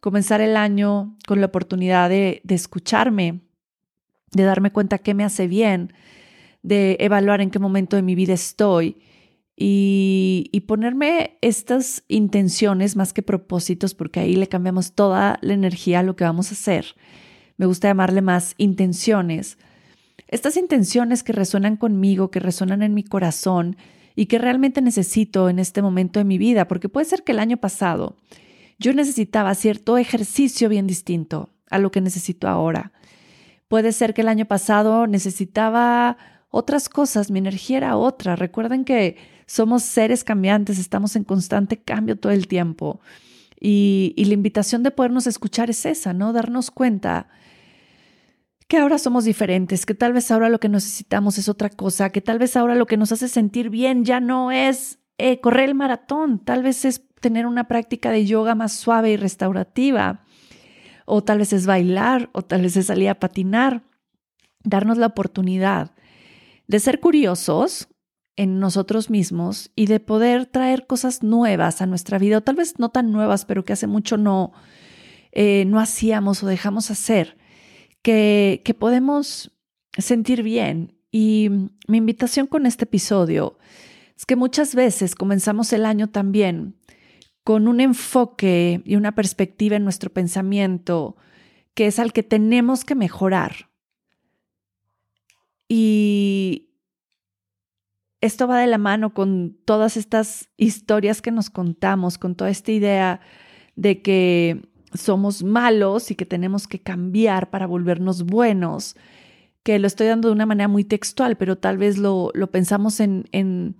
Comenzar 0.00 0.40
el 0.40 0.56
año 0.56 1.16
con 1.26 1.40
la 1.40 1.46
oportunidad 1.46 2.08
de, 2.08 2.40
de 2.44 2.54
escucharme, 2.54 3.40
de 4.32 4.42
darme 4.42 4.72
cuenta 4.72 4.98
qué 4.98 5.14
me 5.14 5.24
hace 5.24 5.48
bien, 5.48 5.92
de 6.62 6.96
evaluar 7.00 7.40
en 7.40 7.50
qué 7.50 7.58
momento 7.58 7.96
de 7.96 8.02
mi 8.02 8.14
vida 8.14 8.34
estoy 8.34 8.96
y, 9.60 10.62
ponerme 10.68 11.36
estas 11.40 12.04
intenciones 12.06 12.94
más 12.94 13.12
que 13.12 13.22
propósitos, 13.22 13.94
porque 13.94 14.20
ahí 14.20 14.36
le 14.36 14.46
cambiamos 14.46 14.92
toda 14.92 15.38
la 15.40 15.54
energía 15.54 16.00
a 16.00 16.02
lo 16.04 16.14
que 16.14 16.24
vamos 16.24 16.50
a 16.50 16.54
hacer. 16.54 16.94
Me 17.56 17.66
gusta 17.66 17.88
llamarle 17.88 18.22
más 18.22 18.54
intenciones. 18.58 19.58
Estas 20.28 20.56
intenciones 20.56 21.24
que 21.24 21.32
resuenan 21.32 21.76
conmigo, 21.76 22.30
que 22.30 22.38
resuenan 22.38 22.82
en 22.82 22.94
mi 22.94 23.02
corazón 23.02 23.76
y 24.14 24.26
que 24.26 24.38
realmente 24.38 24.80
necesito 24.80 25.48
en 25.48 25.58
este 25.58 25.82
momento 25.82 26.20
de 26.20 26.24
mi 26.24 26.38
vida, 26.38 26.68
porque 26.68 26.88
puede 26.88 27.06
ser 27.06 27.24
que 27.24 27.32
el 27.32 27.40
año 27.40 27.56
pasado 27.56 28.16
yo 28.78 28.92
necesitaba 28.92 29.54
cierto 29.56 29.98
ejercicio 29.98 30.68
bien 30.68 30.86
distinto 30.86 31.50
a 31.68 31.78
lo 31.78 31.90
que 31.90 32.00
necesito 32.00 32.46
ahora. 32.46 32.92
Puede 33.66 33.90
ser 33.90 34.14
que 34.14 34.20
el 34.20 34.28
año 34.28 34.44
pasado 34.44 35.08
necesitaba 35.08 36.16
otras 36.50 36.88
cosas, 36.88 37.30
mi 37.30 37.40
energía 37.40 37.78
era 37.78 37.96
otra. 37.96 38.36
Recuerden 38.36 38.84
que 38.84 39.16
somos 39.48 39.82
seres 39.82 40.24
cambiantes, 40.24 40.78
estamos 40.78 41.16
en 41.16 41.24
constante 41.24 41.78
cambio 41.78 42.16
todo 42.16 42.32
el 42.32 42.46
tiempo. 42.46 43.00
Y, 43.58 44.12
la 44.16 44.34
invitación 44.34 44.82
de 44.82 44.90
podernos 44.90 45.26
escuchar 45.26 45.70
es 45.70 45.86
esa, 45.86 46.12
¿no? 46.12 46.34
Darnos 46.34 46.70
cuenta 46.70 47.28
que 48.68 48.76
ahora 48.76 48.98
somos 48.98 49.24
diferentes, 49.24 49.86
que 49.86 49.94
tal 49.94 50.12
vez 50.12 50.30
ahora 50.30 50.50
lo 50.50 50.60
que 50.60 50.68
necesitamos 50.68 51.38
es 51.38 51.48
otra 51.48 51.70
cosa, 51.70 52.10
que 52.10 52.20
tal 52.20 52.38
vez 52.38 52.56
ahora 52.56 52.74
lo 52.74 52.86
que 52.86 52.98
nos 52.98 53.10
hace 53.10 53.26
sentir 53.26 53.70
bien 53.70 54.04
ya 54.04 54.20
no 54.20 54.52
es 54.52 54.98
eh, 55.16 55.40
correr 55.40 55.70
el 55.70 55.74
maratón, 55.74 56.44
tal 56.44 56.62
vez 56.62 56.84
es 56.84 57.02
tener 57.20 57.46
una 57.46 57.66
práctica 57.66 58.10
de 58.10 58.26
yoga 58.26 58.54
más 58.54 58.74
suave 58.74 59.12
y 59.12 59.16
restaurativa, 59.16 60.24
o 61.06 61.24
tal 61.24 61.38
vez 61.38 61.54
es 61.54 61.64
bailar, 61.64 62.28
o 62.34 62.42
tal 62.42 62.60
vez 62.60 62.76
es 62.76 62.86
salir 62.86 63.08
a 63.08 63.18
patinar, 63.18 63.82
darnos 64.62 64.98
la 64.98 65.06
oportunidad 65.06 65.92
de 66.66 66.80
ser 66.80 67.00
curiosos 67.00 67.88
en 68.38 68.60
nosotros 68.60 69.10
mismos 69.10 69.72
y 69.74 69.86
de 69.86 69.98
poder 69.98 70.46
traer 70.46 70.86
cosas 70.86 71.24
nuevas 71.24 71.82
a 71.82 71.86
nuestra 71.86 72.18
vida, 72.18 72.38
o 72.38 72.40
tal 72.40 72.54
vez 72.54 72.78
no 72.78 72.88
tan 72.88 73.10
nuevas, 73.10 73.44
pero 73.44 73.64
que 73.64 73.72
hace 73.72 73.88
mucho 73.88 74.16
no, 74.16 74.52
eh, 75.32 75.64
no 75.66 75.80
hacíamos 75.80 76.44
o 76.44 76.46
dejamos 76.46 76.92
hacer, 76.92 77.36
que, 78.00 78.62
que 78.64 78.74
podemos 78.74 79.50
sentir 79.98 80.44
bien. 80.44 80.94
Y 81.10 81.50
mi 81.88 81.98
invitación 81.98 82.46
con 82.46 82.64
este 82.64 82.84
episodio 82.84 83.58
es 84.16 84.24
que 84.24 84.36
muchas 84.36 84.76
veces 84.76 85.16
comenzamos 85.16 85.72
el 85.72 85.84
año 85.84 86.08
también 86.08 86.76
con 87.42 87.66
un 87.66 87.80
enfoque 87.80 88.82
y 88.84 88.94
una 88.94 89.16
perspectiva 89.16 89.74
en 89.74 89.84
nuestro 89.84 90.12
pensamiento 90.12 91.16
que 91.74 91.88
es 91.88 91.98
al 91.98 92.12
que 92.12 92.22
tenemos 92.22 92.84
que 92.84 92.94
mejorar 92.94 93.68
y 95.68 96.67
esto 98.20 98.48
va 98.48 98.60
de 98.60 98.66
la 98.66 98.78
mano 98.78 99.14
con 99.14 99.56
todas 99.64 99.96
estas 99.96 100.48
historias 100.56 101.22
que 101.22 101.30
nos 101.30 101.50
contamos, 101.50 102.18
con 102.18 102.34
toda 102.34 102.50
esta 102.50 102.72
idea 102.72 103.20
de 103.76 104.02
que 104.02 104.62
somos 104.92 105.44
malos 105.44 106.10
y 106.10 106.14
que 106.14 106.26
tenemos 106.26 106.66
que 106.66 106.80
cambiar 106.80 107.50
para 107.50 107.66
volvernos 107.66 108.24
buenos, 108.24 108.96
que 109.62 109.78
lo 109.78 109.86
estoy 109.86 110.08
dando 110.08 110.28
de 110.28 110.34
una 110.34 110.46
manera 110.46 110.68
muy 110.68 110.84
textual, 110.84 111.36
pero 111.36 111.58
tal 111.58 111.78
vez 111.78 111.98
lo, 111.98 112.30
lo 112.34 112.50
pensamos 112.50 113.00
en, 113.00 113.28
en, 113.32 113.76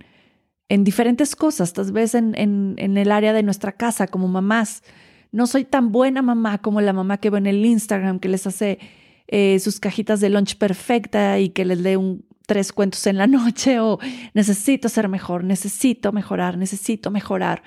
en, 0.69 0.83
diferentes 0.83 1.35
cosas, 1.35 1.73
tal 1.73 1.91
vez 1.91 2.15
en, 2.15 2.33
en, 2.37 2.97
el 2.97 3.11
área 3.11 3.33
de 3.33 3.43
nuestra 3.43 3.73
casa 3.73 4.07
como 4.07 4.27
mamás. 4.27 4.83
No 5.31 5.47
soy 5.47 5.65
tan 5.65 5.91
buena 5.91 6.21
mamá 6.21 6.59
como 6.59 6.79
la 6.79 6.93
mamá 6.93 7.17
que 7.17 7.29
ve 7.29 7.39
en 7.39 7.47
el 7.47 7.65
Instagram, 7.65 8.19
que 8.19 8.29
les 8.29 8.47
hace 8.47 8.79
eh, 9.27 9.59
sus 9.59 9.79
cajitas 9.79 10.21
de 10.21 10.29
lunch 10.29 10.57
perfecta 10.57 11.39
y 11.39 11.49
que 11.49 11.65
les 11.65 11.79
lee 11.79 11.95
un, 11.95 12.23
tres 12.49 12.73
cuentos 12.73 13.05
en 13.05 13.17
la 13.17 13.27
noche 13.27 13.79
o 13.79 13.99
necesito 14.33 14.89
ser 14.89 15.07
mejor, 15.07 15.43
necesito 15.43 16.11
mejorar, 16.11 16.57
necesito 16.57 17.11
mejorar. 17.11 17.61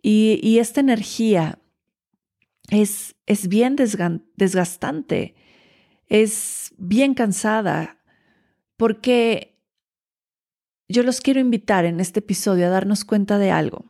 Y, 0.00 0.58
esta 0.58 0.80
energía 0.80 1.58
es, 2.70 3.16
es 3.26 3.48
bien 3.48 3.76
desgastante, 3.76 5.34
es 6.08 6.72
bien 6.78 7.12
cansada, 7.12 7.98
porque 8.78 9.60
yo 10.88 11.02
los 11.02 11.20
quiero 11.20 11.40
invitar 11.40 11.84
en 11.84 12.00
este 12.00 12.20
episodio 12.20 12.66
a 12.66 12.70
darnos 12.70 13.04
cuenta 13.04 13.38
de 13.38 13.50
algo. 13.50 13.84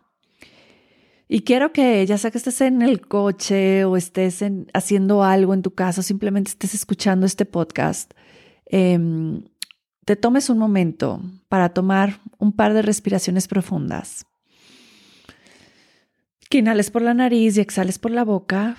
Y 1.29 1.43
quiero 1.43 1.73
que 1.73 2.05
ya 2.07 2.19
sea 2.19 2.33
que 2.33 2.39
estés 2.39 2.61
en 2.61 2.83
el 2.83 3.07
coche 3.07 3.85
o 3.85 3.97
estés 3.97 4.45
haciendo 4.73 5.23
algo 5.23 5.55
en 5.55 5.63
tu 5.63 5.75
casa, 5.75 6.03
simplemente 6.03 6.51
estés 6.51 6.75
escuchando 6.75 7.25
este 7.25 7.45
podcast, 7.45 8.13
em, 8.67 9.45
te 10.05 10.17
tomes 10.17 10.51
un 10.51 10.59
momento 10.59 11.23
para 11.49 11.71
tomar 11.71 12.21
un 12.39 12.53
par 12.53 12.75
de 12.75 12.83
respiraciones 12.83 13.49
profundas. 13.49 14.27
Que 16.51 16.59
inhales 16.59 16.91
por 16.91 17.03
la 17.03 17.15
nariz 17.15 17.57
y 17.57 17.61
exhales 17.61 17.99
por 17.99 18.11
la 18.11 18.25
boca. 18.25 18.77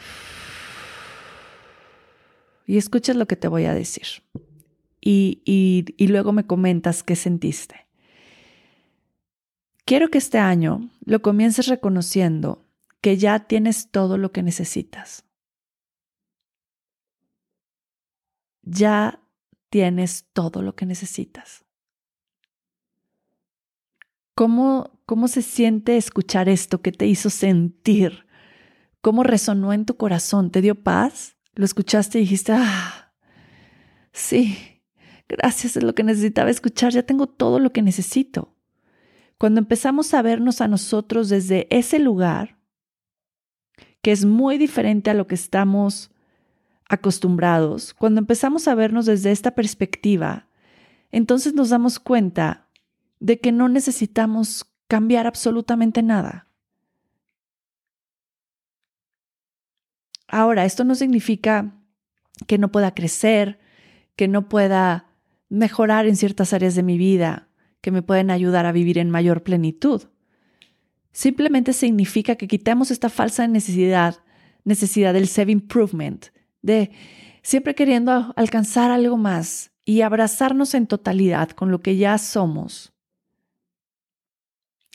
Y 2.67 2.77
escuches 2.77 3.15
lo 3.15 3.25
que 3.27 3.35
te 3.35 3.47
voy 3.47 3.65
a 3.65 3.73
decir. 3.73 4.23
Y, 5.01 5.41
y 5.45 6.07
luego 6.07 6.31
me 6.31 6.45
comentas 6.47 7.03
qué 7.03 7.15
sentiste. 7.15 7.85
Quiero 9.83 10.09
que 10.09 10.17
este 10.17 10.39
año 10.39 10.89
lo 11.05 11.21
comiences 11.21 11.67
reconociendo 11.67 12.65
que 13.01 13.17
ya 13.17 13.47
tienes 13.47 13.91
todo 13.91 14.17
lo 14.17 14.31
que 14.31 14.41
necesitas. 14.41 15.25
Ya 18.63 19.19
tienes 19.75 20.29
todo 20.31 20.61
lo 20.61 20.73
que 20.73 20.85
necesitas. 20.85 21.65
¿Cómo, 24.33 25.01
¿Cómo 25.05 25.27
se 25.27 25.41
siente 25.41 25.97
escuchar 25.97 26.47
esto? 26.47 26.81
¿Qué 26.81 26.93
te 26.93 27.07
hizo 27.07 27.29
sentir? 27.29 28.25
¿Cómo 29.01 29.23
resonó 29.23 29.73
en 29.73 29.83
tu 29.83 29.97
corazón? 29.97 30.49
¿Te 30.49 30.61
dio 30.61 30.81
paz? 30.81 31.35
¿Lo 31.55 31.65
escuchaste 31.65 32.19
y 32.19 32.21
dijiste, 32.21 32.53
ah, 32.55 33.11
sí, 34.13 34.57
gracias, 35.27 35.75
es 35.75 35.83
lo 35.83 35.93
que 35.93 36.03
necesitaba 36.03 36.49
escuchar, 36.49 36.93
ya 36.93 37.03
tengo 37.03 37.27
todo 37.27 37.59
lo 37.59 37.73
que 37.73 37.81
necesito? 37.81 38.55
Cuando 39.37 39.59
empezamos 39.59 40.13
a 40.13 40.21
vernos 40.21 40.61
a 40.61 40.69
nosotros 40.69 41.27
desde 41.27 41.67
ese 41.69 41.99
lugar, 41.99 42.61
que 44.01 44.13
es 44.13 44.23
muy 44.23 44.57
diferente 44.57 45.09
a 45.09 45.15
lo 45.15 45.27
que 45.27 45.35
estamos 45.35 46.11
acostumbrados, 46.87 47.93
cuando 47.93 48.19
empezamos 48.19 48.67
a 48.67 48.75
vernos 48.75 49.05
desde 49.05 49.31
esta 49.31 49.55
perspectiva, 49.55 50.47
entonces 51.11 51.53
nos 51.53 51.69
damos 51.69 51.99
cuenta 51.99 52.67
de 53.19 53.39
que 53.39 53.51
no 53.51 53.69
necesitamos 53.69 54.65
cambiar 54.87 55.27
absolutamente 55.27 56.03
nada. 56.03 56.47
Ahora, 60.27 60.65
esto 60.65 60.83
no 60.83 60.95
significa 60.95 61.75
que 62.47 62.57
no 62.57 62.71
pueda 62.71 62.93
crecer, 62.93 63.59
que 64.15 64.27
no 64.27 64.49
pueda 64.49 65.07
mejorar 65.49 66.07
en 66.07 66.15
ciertas 66.15 66.53
áreas 66.53 66.75
de 66.75 66.83
mi 66.83 66.97
vida, 66.97 67.47
que 67.81 67.91
me 67.91 68.01
pueden 68.01 68.31
ayudar 68.31 68.65
a 68.65 68.71
vivir 68.71 68.97
en 68.97 69.09
mayor 69.09 69.43
plenitud. 69.43 70.03
Simplemente 71.11 71.71
significa 71.71 72.35
que 72.35 72.47
quitamos 72.47 72.91
esta 72.91 73.09
falsa 73.09 73.47
necesidad, 73.47 74.17
necesidad 74.63 75.13
del 75.13 75.27
self-improvement, 75.27 76.27
de 76.65 76.91
siempre 77.43 77.75
queriendo 77.75 78.33
alcanzar 78.35 78.89
algo 78.89 79.17
más 79.17 79.71
y 79.85 80.01
abrazarnos 80.01 80.73
en 80.73 80.87
totalidad 80.87 81.51
con 81.51 81.69
lo 81.69 81.81
que 81.81 81.95
ya 81.95 82.17
somos. 82.17 82.91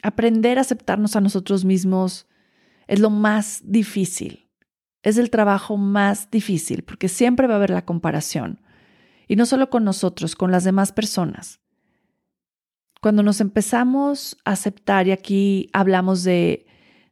Aprender 0.03 0.59
a 0.59 0.63
aceptarnos 0.63 1.15
a 1.15 1.21
nosotros 1.21 1.65
mismos 1.65 2.27
es 2.89 2.99
lo 2.99 3.09
más 3.09 3.63
difícil. 3.65 4.49
Es 5.03 5.17
el 5.17 5.31
trabajo 5.31 5.77
más 5.77 6.31
difícil 6.31 6.83
porque 6.83 7.09
siempre 7.09 7.47
va 7.47 7.55
a 7.55 7.57
haber 7.59 7.71
la 7.71 7.85
comparación. 7.85 8.61
Y 9.29 9.37
no 9.37 9.47
solo 9.47 9.71
con 9.71 9.85
nosotros, 9.85 10.35
con 10.35 10.51
las 10.51 10.65
demás 10.65 10.91
personas. 10.91 11.61
Cuando 13.01 13.23
nos 13.23 13.41
empezamos 13.41 14.37
a 14.45 14.53
aceptar, 14.53 15.07
y 15.07 15.13
aquí 15.13 15.71
hablamos 15.73 16.25
de 16.25 16.67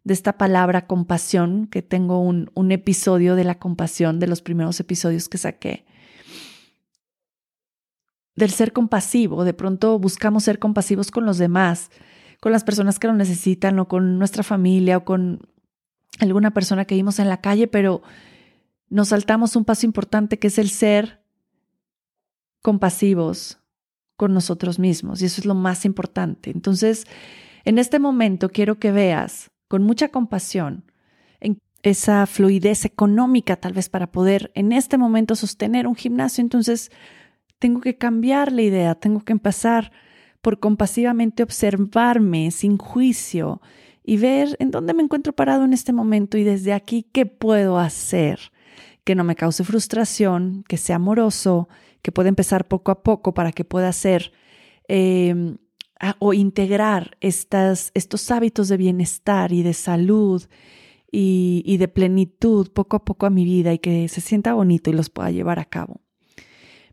de 0.08 0.14
esta 0.14 0.38
palabra 0.38 0.86
compasión, 0.86 1.66
que 1.66 1.82
tengo 1.82 2.18
un, 2.18 2.50
un 2.54 2.72
episodio 2.72 3.36
de 3.36 3.44
la 3.44 3.58
compasión, 3.58 4.18
de 4.18 4.26
los 4.26 4.40
primeros 4.40 4.80
episodios 4.80 5.28
que 5.28 5.36
saqué, 5.36 5.84
del 8.34 8.50
ser 8.50 8.72
compasivo. 8.72 9.44
De 9.44 9.52
pronto 9.52 9.98
buscamos 9.98 10.44
ser 10.44 10.58
compasivos 10.58 11.10
con 11.10 11.26
los 11.26 11.36
demás, 11.36 11.90
con 12.40 12.52
las 12.52 12.64
personas 12.64 12.98
que 12.98 13.06
lo 13.06 13.12
necesitan 13.12 13.78
o 13.80 13.86
con 13.86 14.18
nuestra 14.18 14.42
familia 14.42 14.96
o 14.96 15.04
con 15.04 15.40
alguna 16.20 16.54
persona 16.54 16.86
que 16.86 16.94
vimos 16.94 17.18
en 17.18 17.28
la 17.28 17.42
calle, 17.42 17.66
pero 17.66 18.00
nos 18.88 19.08
saltamos 19.08 19.56
un 19.56 19.66
paso 19.66 19.84
importante 19.84 20.38
que 20.38 20.46
es 20.46 20.56
el 20.56 20.70
ser 20.70 21.20
compasivos 22.62 23.58
con 24.16 24.32
nosotros 24.32 24.78
mismos 24.78 25.20
y 25.20 25.26
eso 25.26 25.42
es 25.42 25.44
lo 25.44 25.54
más 25.54 25.84
importante. 25.84 26.50
Entonces, 26.50 27.04
en 27.66 27.76
este 27.76 27.98
momento 27.98 28.48
quiero 28.48 28.78
que 28.78 28.90
veas 28.90 29.50
con 29.68 29.82
mucha 29.84 30.08
compasión, 30.08 30.84
en 31.40 31.60
esa 31.82 32.26
fluidez 32.26 32.84
económica 32.84 33.56
tal 33.56 33.72
vez 33.72 33.88
para 33.88 34.10
poder 34.10 34.50
en 34.54 34.72
este 34.72 34.98
momento 34.98 35.36
sostener 35.36 35.86
un 35.86 35.94
gimnasio. 35.94 36.42
Entonces, 36.42 36.90
tengo 37.58 37.80
que 37.80 37.96
cambiar 37.96 38.52
la 38.52 38.62
idea, 38.62 38.94
tengo 38.94 39.20
que 39.20 39.32
empezar 39.32 39.92
por 40.40 40.58
compasivamente 40.60 41.42
observarme 41.42 42.50
sin 42.50 42.78
juicio 42.78 43.60
y 44.04 44.16
ver 44.16 44.56
en 44.60 44.70
dónde 44.70 44.94
me 44.94 45.02
encuentro 45.02 45.32
parado 45.34 45.64
en 45.64 45.72
este 45.72 45.92
momento 45.92 46.38
y 46.38 46.44
desde 46.44 46.72
aquí 46.72 47.06
qué 47.12 47.26
puedo 47.26 47.78
hacer 47.78 48.52
que 49.04 49.14
no 49.14 49.24
me 49.24 49.36
cause 49.36 49.64
frustración, 49.64 50.64
que 50.68 50.76
sea 50.76 50.96
amoroso, 50.96 51.68
que 52.02 52.12
pueda 52.12 52.28
empezar 52.28 52.68
poco 52.68 52.90
a 52.90 53.02
poco 53.02 53.32
para 53.32 53.52
que 53.52 53.64
pueda 53.64 53.90
ser 53.92 54.32
eh, 54.86 55.56
o 56.18 56.32
integrar 56.32 57.16
estas, 57.20 57.90
estos 57.94 58.30
hábitos 58.30 58.68
de 58.68 58.76
bienestar 58.76 59.52
y 59.52 59.62
de 59.62 59.74
salud 59.74 60.44
y, 61.10 61.62
y, 61.66 61.78
de 61.78 61.88
plenitud 61.88 62.70
poco 62.72 62.96
a 62.96 63.04
poco 63.04 63.26
a 63.26 63.30
mi 63.30 63.44
vida 63.44 63.72
y 63.72 63.78
que 63.78 64.08
se 64.08 64.20
sienta 64.20 64.54
bonito 64.54 64.90
y 64.90 64.92
los 64.92 65.10
pueda 65.10 65.30
llevar 65.30 65.58
a 65.58 65.64
cabo. 65.64 66.02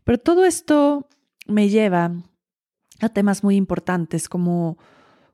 Pero 0.04 0.18
todo 0.18 0.44
esto 0.44 1.08
me 1.46 1.68
lleva 1.68 2.12
a 3.00 3.08
temas 3.10 3.44
muy 3.44 3.56
importantes 3.56 4.28
como 4.28 4.78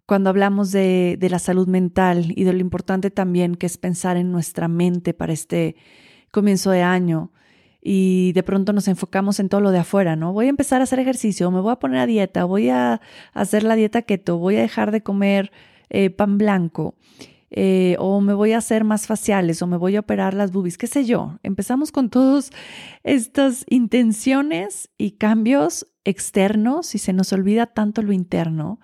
cuando 0.07 0.31
hablamos 0.31 0.73
de, 0.73 1.17
de 1.19 1.31
la 1.31 1.39
salud 1.39 1.69
mental 1.69 2.33
y 2.37 2.45
de 2.45 2.53
lo 2.53 2.59
importante 2.59 3.11
también 3.11 3.55
que 3.55 3.67
es 3.67 3.79
pensar 3.79 4.17
en 4.17 4.33
nuestra 4.33 4.69
mente 4.69 5.15
para 5.15 5.33
este 5.33 5.77
comienzo 6.31 6.71
de 6.71 6.83
año 6.83 7.33
y 7.85 8.33
de 8.33 8.45
pronto 8.45 8.73
nos 8.73 8.87
enfocamos 8.87 9.41
en 9.41 9.49
todo 9.49 9.61
lo 9.61 9.73
de 9.73 9.81
afuera, 9.81 10.15
¿no? 10.15 10.33
Voy 10.33 10.47
a 10.47 10.51
empezar 10.51 10.81
a 10.81 10.85
hacer 10.85 11.01
ejercicio, 11.01 11.51
me 11.51 11.61
voy 11.61 11.73
a 11.73 11.81
poner 11.81 11.99
a 11.99 12.07
dieta, 12.07 12.45
voy 12.45 12.69
a 12.69 13.01
hacer 13.33 13.65
la 13.65 13.75
dieta 13.75 14.03
keto, 14.03 14.39
voy 14.39 14.57
a 14.57 14.61
dejar 14.61 14.93
de 14.93 15.03
comer 15.03 15.51
eh, 15.91 16.11
pan 16.11 16.39
blanco, 16.39 16.95
eh, 17.51 17.97
o 17.99 18.21
me 18.21 18.35
voy 18.35 18.53
a 18.53 18.59
hacer 18.59 18.85
más 18.85 19.09
faciales, 19.09 19.61
o 19.63 19.67
me 19.67 19.77
voy 19.77 19.97
a 19.97 20.01
operar 20.01 20.33
las 20.33 20.53
boobies, 20.53 20.79
qué 20.79 20.87
sé 20.87 21.05
yo. 21.05 21.41
Empezamos 21.43 21.91
con 21.91 22.09
todas 22.09 22.53
estas 23.03 23.65
intenciones 23.69 24.89
y 24.97 25.13
cambios 25.13 25.89
externos 26.05 26.95
y 26.95 26.99
se 26.99 27.13
nos 27.13 27.33
olvida 27.33 27.67
tanto 27.67 28.03
lo 28.03 28.13
interno, 28.13 28.79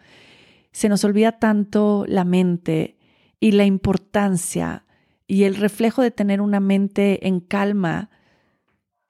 se 0.72 0.88
nos 0.88 1.04
olvida 1.04 1.38
tanto 1.38 2.04
la 2.08 2.24
mente 2.24 2.98
y 3.38 3.52
la 3.52 3.64
importancia 3.64 4.84
y 5.28 5.44
el 5.44 5.54
reflejo 5.54 6.02
de 6.02 6.10
tener 6.10 6.40
una 6.40 6.58
mente 6.58 7.28
en 7.28 7.38
calma 7.38 8.10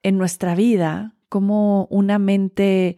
en 0.03 0.17
nuestra 0.17 0.55
vida, 0.55 1.15
como 1.29 1.85
una 1.89 2.19
mente 2.19 2.97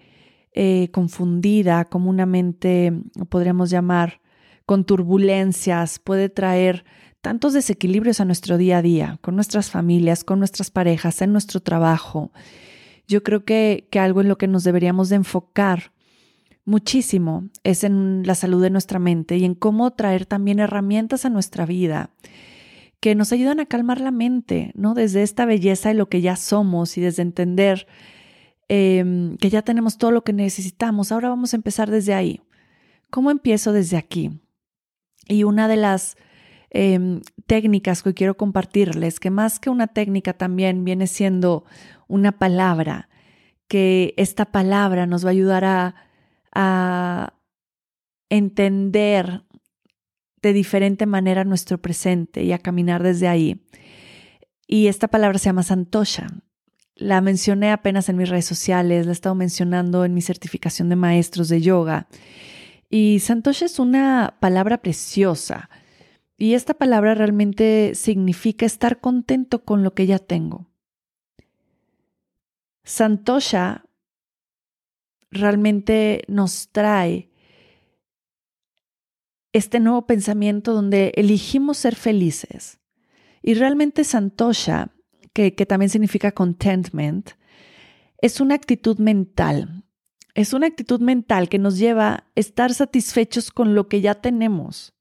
eh, 0.53 0.89
confundida, 0.91 1.85
como 1.85 2.09
una 2.09 2.25
mente, 2.25 2.93
podríamos 3.29 3.69
llamar, 3.69 4.21
con 4.65 4.85
turbulencias, 4.85 5.99
puede 5.99 6.29
traer 6.29 6.85
tantos 7.21 7.53
desequilibrios 7.53 8.19
a 8.19 8.25
nuestro 8.25 8.57
día 8.57 8.77
a 8.77 8.81
día, 8.81 9.19
con 9.21 9.35
nuestras 9.35 9.69
familias, 9.69 10.23
con 10.23 10.39
nuestras 10.39 10.71
parejas, 10.71 11.21
en 11.21 11.31
nuestro 11.31 11.59
trabajo. 11.59 12.31
Yo 13.07 13.23
creo 13.23 13.43
que, 13.43 13.87
que 13.91 13.99
algo 13.99 14.21
en 14.21 14.29
lo 14.29 14.37
que 14.37 14.47
nos 14.47 14.63
deberíamos 14.63 15.09
de 15.09 15.17
enfocar 15.17 15.91
muchísimo 16.65 17.49
es 17.63 17.83
en 17.83 18.23
la 18.25 18.35
salud 18.35 18.61
de 18.61 18.69
nuestra 18.69 18.99
mente 18.99 19.37
y 19.37 19.45
en 19.45 19.55
cómo 19.55 19.91
traer 19.91 20.25
también 20.25 20.59
herramientas 20.59 21.25
a 21.25 21.29
nuestra 21.29 21.65
vida 21.65 22.11
que 23.01 23.15
nos 23.15 23.33
ayudan 23.33 23.59
a 23.59 23.65
calmar 23.65 23.99
la 23.99 24.11
mente, 24.11 24.71
¿no? 24.75 24.93
Desde 24.93 25.23
esta 25.23 25.45
belleza 25.45 25.89
de 25.89 25.95
lo 25.95 26.07
que 26.07 26.21
ya 26.21 26.35
somos 26.35 26.97
y 26.97 27.01
desde 27.01 27.23
entender 27.23 27.87
em, 28.69 29.37
que 29.37 29.49
ya 29.49 29.63
tenemos 29.63 29.97
todo 29.97 30.11
lo 30.11 30.23
que 30.23 30.33
necesitamos. 30.33 31.11
Ahora 31.11 31.29
vamos 31.29 31.53
a 31.53 31.57
empezar 31.57 31.89
desde 31.89 32.13
ahí. 32.13 32.41
¿Cómo 33.09 33.31
empiezo 33.31 33.73
desde 33.73 33.97
aquí? 33.97 34.39
Y 35.27 35.43
una 35.43 35.67
de 35.67 35.77
las 35.77 36.15
em, 36.69 37.21
técnicas 37.47 38.03
que 38.03 38.13
quiero 38.13 38.37
compartirles, 38.37 39.19
que 39.19 39.31
más 39.31 39.59
que 39.59 39.71
una 39.71 39.87
técnica 39.87 40.33
también 40.33 40.85
viene 40.85 41.07
siendo 41.07 41.65
una 42.07 42.31
palabra, 42.33 43.09
que 43.67 44.13
esta 44.15 44.45
palabra 44.45 45.07
nos 45.07 45.25
va 45.25 45.29
a 45.29 45.31
ayudar 45.31 45.65
a 46.53 47.33
entender 48.29 49.43
de 50.41 50.53
diferente 50.53 51.05
manera 51.05 51.43
nuestro 51.43 51.79
presente 51.79 52.43
y 52.43 52.51
a 52.51 52.59
caminar 52.59 53.03
desde 53.03 53.27
ahí. 53.27 53.61
Y 54.67 54.87
esta 54.87 55.07
palabra 55.07 55.37
se 55.37 55.45
llama 55.45 55.63
Santosha. 55.63 56.27
La 56.95 57.21
mencioné 57.21 57.71
apenas 57.71 58.09
en 58.09 58.17
mis 58.17 58.29
redes 58.29 58.45
sociales, 58.45 59.05
la 59.05 59.11
he 59.11 59.13
estado 59.13 59.35
mencionando 59.35 60.05
en 60.05 60.13
mi 60.13 60.21
certificación 60.21 60.89
de 60.89 60.95
maestros 60.95 61.49
de 61.49 61.61
yoga. 61.61 62.07
Y 62.89 63.19
Santosha 63.19 63.65
es 63.65 63.79
una 63.79 64.37
palabra 64.39 64.81
preciosa. 64.81 65.69
Y 66.37 66.53
esta 66.53 66.73
palabra 66.73 67.15
realmente 67.15 67.93
significa 67.95 68.65
estar 68.65 68.99
contento 68.99 69.63
con 69.63 69.83
lo 69.83 69.93
que 69.93 70.07
ya 70.07 70.19
tengo. 70.19 70.67
Santosha 72.83 73.85
realmente 75.29 76.23
nos 76.27 76.69
trae 76.71 77.30
este 79.53 79.79
nuevo 79.79 80.05
pensamiento 80.05 80.73
donde 80.73 81.11
elegimos 81.15 81.77
ser 81.77 81.95
felices. 81.95 82.79
Y 83.41 83.53
realmente 83.55 84.03
Santosha, 84.03 84.91
que, 85.33 85.55
que 85.55 85.65
también 85.65 85.89
significa 85.89 86.31
contentment, 86.31 87.31
es 88.19 88.39
una 88.39 88.55
actitud 88.55 88.97
mental. 88.99 89.83
Es 90.33 90.53
una 90.53 90.67
actitud 90.67 91.01
mental 91.01 91.49
que 91.49 91.59
nos 91.59 91.77
lleva 91.77 92.13
a 92.13 92.23
estar 92.35 92.73
satisfechos 92.73 93.51
con 93.51 93.75
lo 93.75 93.87
que 93.89 94.01
ya 94.01 94.15
tenemos. 94.15 94.93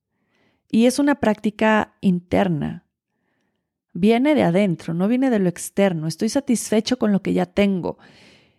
Y 0.70 0.86
es 0.86 0.98
una 0.98 1.16
práctica 1.16 1.96
interna. 2.00 2.86
Viene 3.92 4.34
de 4.34 4.42
adentro, 4.42 4.94
no 4.94 5.08
viene 5.08 5.30
de 5.30 5.38
lo 5.38 5.48
externo. 5.48 6.06
Estoy 6.06 6.28
satisfecho 6.28 6.98
con 6.98 7.12
lo 7.12 7.22
que 7.22 7.32
ya 7.32 7.46
tengo. 7.46 7.98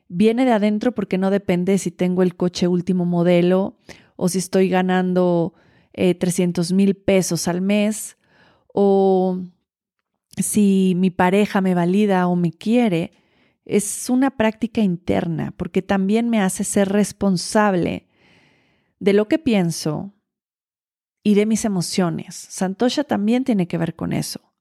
Viene 0.08 0.46
de 0.46 0.52
adentro 0.52 0.94
porque 0.94 1.18
no 1.18 1.30
depende 1.30 1.78
si 1.78 1.90
tengo 1.90 2.22
el 2.22 2.36
coche 2.36 2.68
último 2.68 3.06
modelo 3.06 3.78
o 4.18 4.28
si 4.28 4.40
estoy 4.40 4.68
ganando 4.70 5.54
300 5.94 6.72
eh, 6.72 6.74
mil 6.74 6.96
pesos 6.96 7.48
al 7.48 7.62
mes 7.62 8.18
o 8.68 9.40
si 10.38 10.94
mi 10.96 11.10
pareja 11.10 11.62
me 11.62 11.74
valida 11.74 12.28
o 12.28 12.36
me 12.36 12.52
quiere. 12.52 13.12
Es 13.66 14.10
una 14.10 14.32
práctica 14.32 14.82
interna 14.82 15.54
porque 15.58 15.82
también 15.82 16.30
me 16.30 16.42
hace 16.42 16.64
ser 16.64 16.90
responsable 16.90 18.08
de 19.00 19.14
lo 19.14 19.28
que 19.28 19.40
pienso 19.40 20.14
y 21.24 21.36
de 21.36 21.46
mis 21.46 21.66
emociones. 21.66 22.36
Santosha 22.36 23.04
también 23.04 23.44
tiene 23.44 23.68
que 23.68 23.78
ver 23.78 23.96
con 23.96 24.14
eso. 24.14 24.54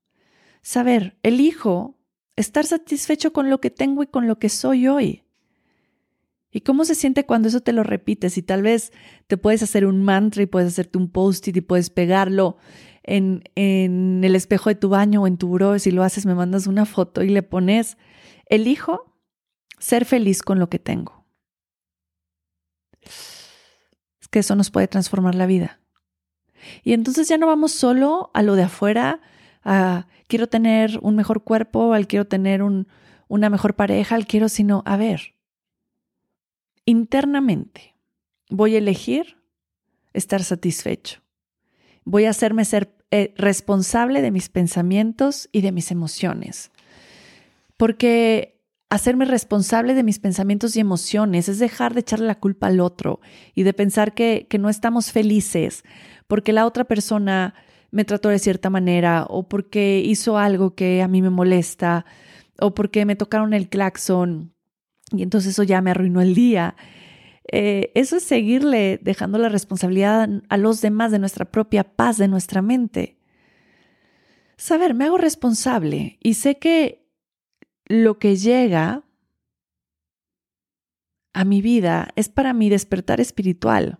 Saber, 0.61 1.17
elijo 1.23 1.97
estar 2.35 2.65
satisfecho 2.65 3.33
con 3.33 3.49
lo 3.49 3.59
que 3.59 3.71
tengo 3.71 4.03
y 4.03 4.07
con 4.07 4.27
lo 4.27 4.37
que 4.37 4.49
soy 4.49 4.87
hoy. 4.87 5.23
¿Y 6.51 6.61
cómo 6.61 6.83
se 6.83 6.95
siente 6.95 7.25
cuando 7.25 7.47
eso 7.47 7.61
te 7.61 7.71
lo 7.71 7.83
repites? 7.83 8.37
Y 8.37 8.43
tal 8.43 8.61
vez 8.61 8.91
te 9.27 9.37
puedes 9.37 9.63
hacer 9.63 9.85
un 9.85 10.03
mantra 10.03 10.43
y 10.43 10.45
puedes 10.45 10.67
hacerte 10.67 10.97
un 10.97 11.09
post-it 11.09 11.55
y 11.55 11.61
puedes 11.61 11.89
pegarlo 11.89 12.57
en, 13.03 13.43
en, 13.55 14.21
el 14.23 14.35
espejo 14.35 14.69
de 14.69 14.75
tu 14.75 14.89
baño 14.89 15.21
o 15.21 15.27
en 15.27 15.37
tu 15.37 15.47
buró. 15.47 15.79
Si 15.79 15.91
lo 15.91 16.03
haces, 16.03 16.25
me 16.25 16.35
mandas 16.35 16.67
una 16.67 16.85
foto 16.85 17.23
y 17.23 17.29
le 17.29 17.41
pones, 17.41 17.97
elijo 18.47 19.15
ser 19.79 20.03
feliz 20.03 20.43
con 20.43 20.59
lo 20.59 20.69
que 20.69 20.77
tengo. 20.77 21.25
Es 24.19 24.27
que 24.29 24.39
eso 24.39 24.55
nos 24.55 24.71
puede 24.71 24.89
transformar 24.89 25.35
la 25.35 25.45
vida. 25.45 25.79
Y 26.83 26.91
entonces 26.91 27.29
ya 27.29 27.37
no 27.37 27.47
vamos 27.47 27.71
solo 27.71 28.29
a 28.33 28.43
lo 28.43 28.55
de 28.55 28.63
afuera, 28.63 29.21
a 29.63 30.07
quiero 30.27 30.47
tener 30.47 30.99
un 31.01 31.15
mejor 31.15 31.43
cuerpo, 31.43 31.93
al 31.93 32.07
quiero 32.07 32.25
tener 32.25 32.61
un, 32.61 32.87
una 33.29 33.49
mejor 33.49 33.75
pareja, 33.75 34.15
al 34.15 34.27
quiero, 34.27 34.49
sino 34.49 34.83
a 34.85 34.97
ver, 34.97 35.33
internamente 36.85 37.95
voy 38.49 38.75
a 38.75 38.79
elegir 38.79 39.37
estar 40.13 40.43
satisfecho. 40.43 41.21
Voy 42.03 42.25
a 42.25 42.31
hacerme 42.31 42.65
ser 42.65 42.95
eh, 43.11 43.33
responsable 43.37 44.21
de 44.21 44.31
mis 44.31 44.49
pensamientos 44.49 45.49
y 45.51 45.61
de 45.61 45.71
mis 45.71 45.91
emociones. 45.91 46.71
Porque 47.77 48.61
hacerme 48.89 49.25
responsable 49.25 49.93
de 49.93 50.03
mis 50.03 50.19
pensamientos 50.19 50.75
y 50.75 50.81
emociones 50.81 51.47
es 51.47 51.59
dejar 51.59 51.93
de 51.93 52.01
echarle 52.01 52.27
la 52.27 52.39
culpa 52.39 52.67
al 52.67 52.81
otro 52.81 53.21
y 53.55 53.63
de 53.63 53.73
pensar 53.73 54.13
que, 54.13 54.47
que 54.49 54.57
no 54.57 54.69
estamos 54.69 55.11
felices 55.11 55.83
porque 56.27 56.53
la 56.53 56.65
otra 56.65 56.83
persona 56.83 57.55
me 57.91 58.05
trató 58.05 58.29
de 58.29 58.39
cierta 58.39 58.69
manera 58.69 59.25
o 59.29 59.47
porque 59.47 60.01
hizo 60.05 60.37
algo 60.37 60.75
que 60.75 61.01
a 61.01 61.07
mí 61.07 61.21
me 61.21 61.29
molesta 61.29 62.05
o 62.59 62.73
porque 62.73 63.05
me 63.05 63.15
tocaron 63.15 63.53
el 63.53 63.69
claxon 63.69 64.50
y 65.11 65.23
entonces 65.23 65.51
eso 65.51 65.63
ya 65.63 65.81
me 65.81 65.91
arruinó 65.91 66.21
el 66.21 66.33
día. 66.33 66.75
Eh, 67.51 67.91
eso 67.95 68.17
es 68.17 68.23
seguirle 68.23 68.99
dejando 69.01 69.37
la 69.37 69.49
responsabilidad 69.49 70.29
a 70.49 70.57
los 70.57 70.81
demás 70.81 71.11
de 71.11 71.19
nuestra 71.19 71.45
propia 71.45 71.83
paz, 71.83 72.17
de 72.17 72.27
nuestra 72.27 72.61
mente. 72.61 73.17
Saber, 74.57 74.93
me 74.93 75.05
hago 75.05 75.17
responsable 75.17 76.17
y 76.21 76.35
sé 76.35 76.59
que 76.59 77.07
lo 77.85 78.19
que 78.19 78.35
llega 78.35 79.03
a 81.33 81.45
mi 81.45 81.61
vida 81.61 82.09
es 82.15 82.29
para 82.29 82.53
mi 82.53 82.69
despertar 82.69 83.19
espiritual. 83.19 83.99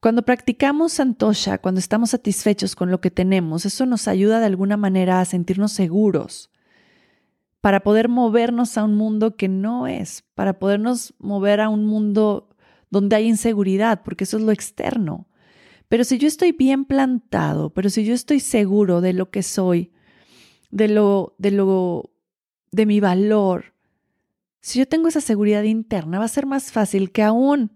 Cuando 0.00 0.22
practicamos 0.22 0.92
santosha, 0.92 1.58
cuando 1.58 1.80
estamos 1.80 2.10
satisfechos 2.10 2.76
con 2.76 2.90
lo 2.90 3.00
que 3.00 3.10
tenemos, 3.10 3.66
eso 3.66 3.86
nos 3.86 4.08
ayuda 4.08 4.40
de 4.40 4.46
alguna 4.46 4.76
manera 4.76 5.20
a 5.20 5.24
sentirnos 5.24 5.72
seguros, 5.72 6.50
para 7.66 7.80
poder 7.80 8.08
movernos 8.08 8.78
a 8.78 8.84
un 8.84 8.94
mundo 8.94 9.34
que 9.34 9.48
no 9.48 9.88
es, 9.88 10.22
para 10.36 10.60
podernos 10.60 11.14
mover 11.18 11.60
a 11.60 11.68
un 11.68 11.84
mundo 11.84 12.54
donde 12.90 13.16
hay 13.16 13.26
inseguridad, 13.26 14.04
porque 14.04 14.22
eso 14.22 14.36
es 14.36 14.44
lo 14.44 14.52
externo. 14.52 15.26
Pero 15.88 16.04
si 16.04 16.16
yo 16.16 16.28
estoy 16.28 16.52
bien 16.52 16.84
plantado, 16.84 17.70
pero 17.70 17.90
si 17.90 18.04
yo 18.04 18.14
estoy 18.14 18.38
seguro 18.38 19.00
de 19.00 19.14
lo 19.14 19.32
que 19.32 19.42
soy, 19.42 19.90
de 20.70 20.86
lo, 20.86 21.34
de 21.38 21.50
lo, 21.50 22.12
de 22.70 22.86
mi 22.86 23.00
valor, 23.00 23.74
si 24.60 24.78
yo 24.78 24.86
tengo 24.86 25.08
esa 25.08 25.20
seguridad 25.20 25.64
interna, 25.64 26.20
va 26.20 26.26
a 26.26 26.28
ser 26.28 26.46
más 26.46 26.70
fácil 26.70 27.10
que 27.10 27.24
aún 27.24 27.72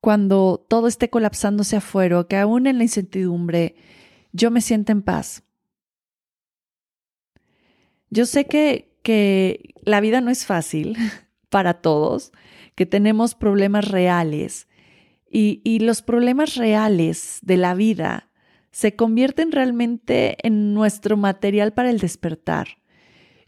cuando 0.00 0.66
todo 0.68 0.88
esté 0.88 1.10
colapsándose 1.10 1.76
afuera, 1.76 2.26
que 2.28 2.38
aún 2.38 2.66
en 2.66 2.78
la 2.78 2.82
incertidumbre, 2.82 3.76
yo 4.32 4.50
me 4.50 4.60
sienta 4.60 4.90
en 4.90 5.02
paz. 5.02 5.44
Yo 8.10 8.26
sé 8.26 8.46
que, 8.46 8.96
que 9.02 9.74
la 9.84 10.00
vida 10.00 10.20
no 10.20 10.30
es 10.30 10.46
fácil 10.46 10.96
para 11.48 11.74
todos, 11.74 12.32
que 12.74 12.86
tenemos 12.86 13.34
problemas 13.34 13.88
reales 13.88 14.68
y, 15.30 15.60
y 15.64 15.80
los 15.80 16.02
problemas 16.02 16.56
reales 16.56 17.38
de 17.42 17.56
la 17.56 17.74
vida 17.74 18.30
se 18.70 18.96
convierten 18.96 19.52
realmente 19.52 20.36
en 20.46 20.74
nuestro 20.74 21.16
material 21.16 21.72
para 21.72 21.90
el 21.90 22.00
despertar 22.00 22.66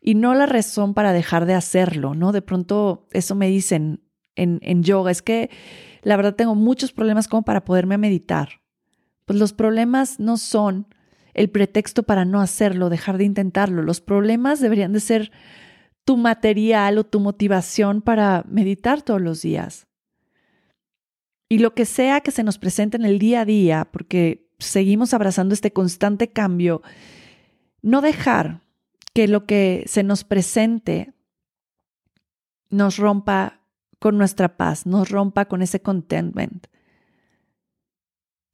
y 0.00 0.14
no 0.14 0.34
la 0.34 0.46
razón 0.46 0.94
para 0.94 1.12
dejar 1.12 1.46
de 1.46 1.54
hacerlo, 1.54 2.14
¿no? 2.14 2.30
De 2.30 2.42
pronto 2.42 3.08
eso 3.10 3.34
me 3.34 3.48
dicen 3.48 4.04
en, 4.36 4.60
en 4.62 4.84
yoga, 4.84 5.10
es 5.10 5.20
que 5.20 5.50
la 6.02 6.16
verdad 6.16 6.36
tengo 6.36 6.54
muchos 6.54 6.92
problemas 6.92 7.26
como 7.26 7.42
para 7.42 7.64
poderme 7.64 7.98
meditar. 7.98 8.60
Pues 9.24 9.36
los 9.36 9.52
problemas 9.52 10.20
no 10.20 10.36
son 10.36 10.86
el 11.36 11.50
pretexto 11.50 12.02
para 12.02 12.24
no 12.24 12.40
hacerlo, 12.40 12.88
dejar 12.88 13.18
de 13.18 13.24
intentarlo. 13.24 13.82
Los 13.82 14.00
problemas 14.00 14.58
deberían 14.58 14.94
de 14.94 15.00
ser 15.00 15.30
tu 16.06 16.16
material 16.16 16.96
o 16.96 17.04
tu 17.04 17.20
motivación 17.20 18.00
para 18.00 18.42
meditar 18.48 19.02
todos 19.02 19.20
los 19.20 19.42
días. 19.42 19.86
Y 21.50 21.58
lo 21.58 21.74
que 21.74 21.84
sea 21.84 22.22
que 22.22 22.30
se 22.30 22.42
nos 22.42 22.56
presente 22.56 22.96
en 22.96 23.04
el 23.04 23.18
día 23.18 23.42
a 23.42 23.44
día, 23.44 23.86
porque 23.92 24.48
seguimos 24.58 25.12
abrazando 25.12 25.52
este 25.52 25.74
constante 25.74 26.28
cambio, 26.28 26.80
no 27.82 28.00
dejar 28.00 28.62
que 29.12 29.28
lo 29.28 29.44
que 29.44 29.84
se 29.86 30.02
nos 30.02 30.24
presente 30.24 31.12
nos 32.70 32.96
rompa 32.96 33.60
con 33.98 34.16
nuestra 34.16 34.56
paz, 34.56 34.86
nos 34.86 35.10
rompa 35.10 35.44
con 35.44 35.60
ese 35.60 35.82
contentment. 35.82 36.66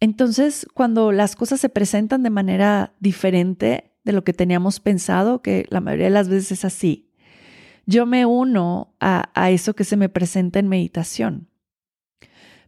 Entonces, 0.03 0.67
cuando 0.75 1.13
las 1.13 1.37
cosas 1.37 1.61
se 1.61 1.69
presentan 1.69 2.25
de 2.25 2.31
manera 2.31 2.93
diferente 2.99 3.93
de 4.03 4.11
lo 4.11 4.25
que 4.25 4.33
teníamos 4.33 4.81
pensado, 4.81 5.43
que 5.43 5.65
la 5.69 5.81
mayoría 5.81 6.07
de 6.07 6.11
las 6.11 6.29
veces 6.29 6.51
es 6.51 6.65
así, 6.65 7.13
yo 7.87 8.05
me 8.05 8.27
uno 8.27 8.97
a, 8.99 9.31
eso 9.53 9.75
que 9.75 9.85
se 9.85 9.97
me 9.97 10.09
presenta 10.09 10.59
en 10.59 10.67
meditación. 10.67 11.47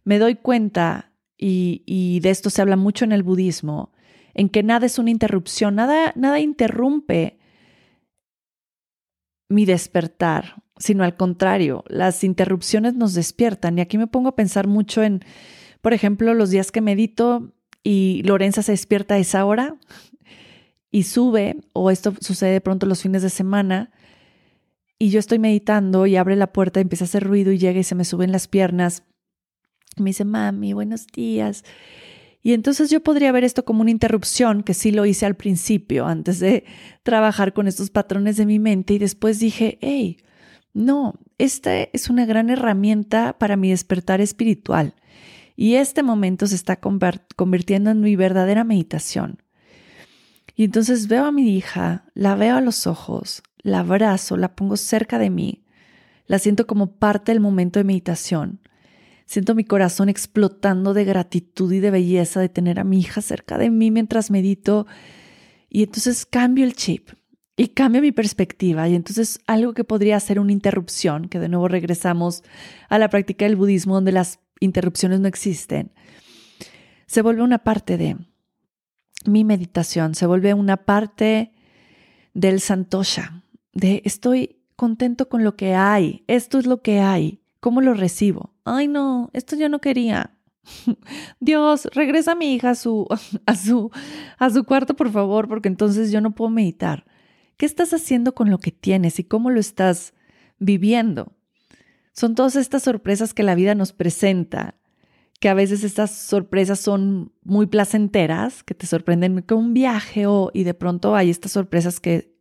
Me 0.05 0.17
doy 0.17 0.35
cuenta, 0.35 1.11
y, 1.37 1.83
y, 1.85 2.21
de 2.21 2.29
esto 2.29 2.49
se 2.49 2.61
habla 2.61 2.77
mucho 2.77 3.03
en 3.03 3.11
el 3.11 3.23
budismo, 3.23 3.91
en 4.33 4.47
que 4.47 4.63
nada 4.63 4.85
es 4.85 4.97
una 4.97 5.11
interrupción, 5.11 5.75
nada, 5.75 6.13
nada 6.15 6.39
interrumpe 6.39 7.37
mi 9.49 9.65
despertar, 9.65 10.63
sino 10.77 11.03
al 11.03 11.17
contrario, 11.17 11.83
las 11.89 12.23
interrupciones 12.23 12.93
nos 12.93 13.13
despiertan. 13.13 13.77
Y 13.77 13.81
aquí 13.81 13.97
me 13.97 14.07
pongo 14.07 14.29
a 14.29 14.35
pensar 14.37 14.67
mucho 14.67 15.03
en 15.03 15.21
por 15.85 15.93
ejemplo, 15.93 16.33
los 16.33 16.49
días 16.49 16.71
que 16.71 16.81
medito 16.81 17.53
y 17.83 18.23
Lorenza 18.25 18.63
se 18.63 18.71
despierta 18.71 19.13
a 19.13 19.17
esa 19.19 19.45
hora 19.45 19.75
y 20.89 21.03
sube, 21.03 21.57
o 21.73 21.91
esto 21.91 22.15
sucede 22.21 22.53
de 22.53 22.61
pronto 22.61 22.87
los 22.87 23.03
fines 23.03 23.21
de 23.21 23.29
semana, 23.29 23.91
y 24.97 25.11
yo 25.11 25.19
estoy 25.19 25.37
meditando 25.37 26.07
y 26.07 26.15
abre 26.15 26.35
la 26.37 26.51
puerta, 26.51 26.79
y 26.79 26.81
empieza 26.81 27.03
a 27.03 27.05
hacer 27.05 27.23
ruido 27.23 27.51
y 27.51 27.59
llega 27.59 27.79
y 27.79 27.83
se 27.83 27.93
me 27.93 28.03
suben 28.03 28.31
las 28.31 28.47
piernas. 28.47 29.03
Me 29.97 30.05
dice, 30.05 30.25
mami, 30.25 30.73
buenos 30.73 31.05
días. 31.05 31.63
Y 32.41 32.53
entonces 32.53 32.89
yo 32.89 33.03
podría 33.03 33.31
ver 33.31 33.43
esto 33.43 33.63
como 33.63 33.81
una 33.81 33.91
interrupción, 33.91 34.63
que 34.63 34.73
sí 34.73 34.89
lo 34.89 35.05
hice 35.05 35.27
al 35.27 35.35
principio, 35.35 36.07
antes 36.07 36.39
de 36.39 36.63
trabajar 37.03 37.53
con 37.53 37.67
estos 37.67 37.91
patrones 37.91 38.37
de 38.37 38.47
mi 38.47 38.57
mente, 38.57 38.95
y 38.95 38.97
después 38.97 39.37
dije, 39.37 39.77
hey, 39.81 40.17
no, 40.73 41.19
esta 41.37 41.77
es 41.77 42.09
una 42.09 42.25
gran 42.25 42.49
herramienta 42.49 43.37
para 43.37 43.55
mi 43.55 43.69
despertar 43.69 44.19
espiritual. 44.19 44.95
Y 45.55 45.75
este 45.75 46.03
momento 46.03 46.47
se 46.47 46.55
está 46.55 46.79
convirtiendo 46.79 47.91
en 47.91 48.01
mi 48.01 48.15
verdadera 48.15 48.63
meditación. 48.63 49.41
Y 50.55 50.65
entonces 50.65 51.07
veo 51.07 51.25
a 51.25 51.31
mi 51.31 51.55
hija, 51.55 52.05
la 52.13 52.35
veo 52.35 52.57
a 52.57 52.61
los 52.61 52.87
ojos, 52.87 53.43
la 53.61 53.79
abrazo, 53.79 54.37
la 54.37 54.55
pongo 54.55 54.77
cerca 54.77 55.19
de 55.19 55.29
mí, 55.29 55.65
la 56.27 56.39
siento 56.39 56.65
como 56.65 56.95
parte 56.95 57.31
del 57.31 57.41
momento 57.41 57.79
de 57.79 57.83
meditación. 57.83 58.61
Siento 59.25 59.55
mi 59.55 59.63
corazón 59.63 60.07
explotando 60.07 60.93
de 60.93 61.03
gratitud 61.03 61.71
y 61.71 61.79
de 61.79 61.91
belleza 61.91 62.39
de 62.39 62.49
tener 62.49 62.79
a 62.79 62.83
mi 62.83 62.99
hija 62.99 63.21
cerca 63.21 63.57
de 63.57 63.69
mí 63.69 63.91
mientras 63.91 64.29
medito. 64.29 64.85
Y 65.69 65.83
entonces 65.83 66.25
cambio 66.25 66.63
el 66.63 66.75
chip 66.75 67.09
y 67.57 67.69
cambio 67.69 68.01
mi 68.01 68.11
perspectiva. 68.11 68.87
Y 68.87 68.95
entonces 68.95 69.39
algo 69.47 69.73
que 69.73 69.83
podría 69.83 70.19
ser 70.19 70.39
una 70.39 70.51
interrupción, 70.51 71.27
que 71.27 71.39
de 71.39 71.49
nuevo 71.49 71.67
regresamos 71.67 72.43
a 72.87 72.99
la 72.99 73.09
práctica 73.09 73.45
del 73.45 73.55
budismo 73.55 73.95
donde 73.95 74.11
las 74.11 74.39
interrupciones 74.59 75.19
no 75.19 75.27
existen, 75.27 75.91
se 77.05 77.21
vuelve 77.21 77.41
una 77.43 77.59
parte 77.59 77.97
de 77.97 78.17
mi 79.25 79.43
meditación, 79.43 80.15
se 80.15 80.25
vuelve 80.25 80.53
una 80.53 80.77
parte 80.77 81.53
del 82.33 82.59
santosha, 82.59 83.43
de 83.73 84.01
estoy 84.05 84.61
contento 84.75 85.29
con 85.29 85.43
lo 85.43 85.55
que 85.55 85.73
hay, 85.73 86.23
esto 86.27 86.59
es 86.59 86.65
lo 86.65 86.81
que 86.81 86.99
hay, 86.99 87.41
¿cómo 87.59 87.81
lo 87.81 87.93
recibo? 87.93 88.53
Ay, 88.63 88.87
no, 88.87 89.29
esto 89.33 89.55
yo 89.55 89.69
no 89.69 89.79
quería. 89.79 90.37
Dios, 91.39 91.87
regresa 91.93 92.33
a 92.33 92.35
mi 92.35 92.53
hija 92.53 92.71
a 92.71 92.75
su, 92.75 93.07
a 93.45 93.55
su, 93.55 93.91
a 94.37 94.49
su 94.49 94.63
cuarto, 94.63 94.95
por 94.95 95.11
favor, 95.11 95.47
porque 95.47 95.69
entonces 95.69 96.11
yo 96.11 96.21
no 96.21 96.31
puedo 96.31 96.49
meditar. 96.49 97.05
¿Qué 97.57 97.65
estás 97.65 97.93
haciendo 97.93 98.35
con 98.35 98.49
lo 98.49 98.57
que 98.57 98.71
tienes 98.71 99.19
y 99.19 99.23
cómo 99.23 99.49
lo 99.49 99.59
estás 99.59 100.13
viviendo? 100.59 101.34
Son 102.15 102.33
todas 102.33 102.55
estas 102.55 102.83
sorpresas 102.83 103.33
que 103.33 103.43
la 103.43 103.55
vida 103.55 103.75
nos 103.75 103.91
presenta, 103.91 104.75
que 105.41 105.49
a 105.49 105.53
veces 105.53 105.83
estas 105.83 106.11
sorpresas 106.11 106.79
son 106.79 107.33
muy 107.43 107.67
placenteras, 107.67 108.63
que 108.63 108.73
te 108.73 108.87
sorprenden 108.87 109.41
con 109.41 109.57
un 109.57 109.73
viaje 109.73 110.25
o, 110.25 110.49
y 110.53 110.63
de 110.63 110.73
pronto 110.73 111.15
hay 111.15 111.29
estas 111.29 111.51
sorpresas 111.51 111.99
que 111.99 112.33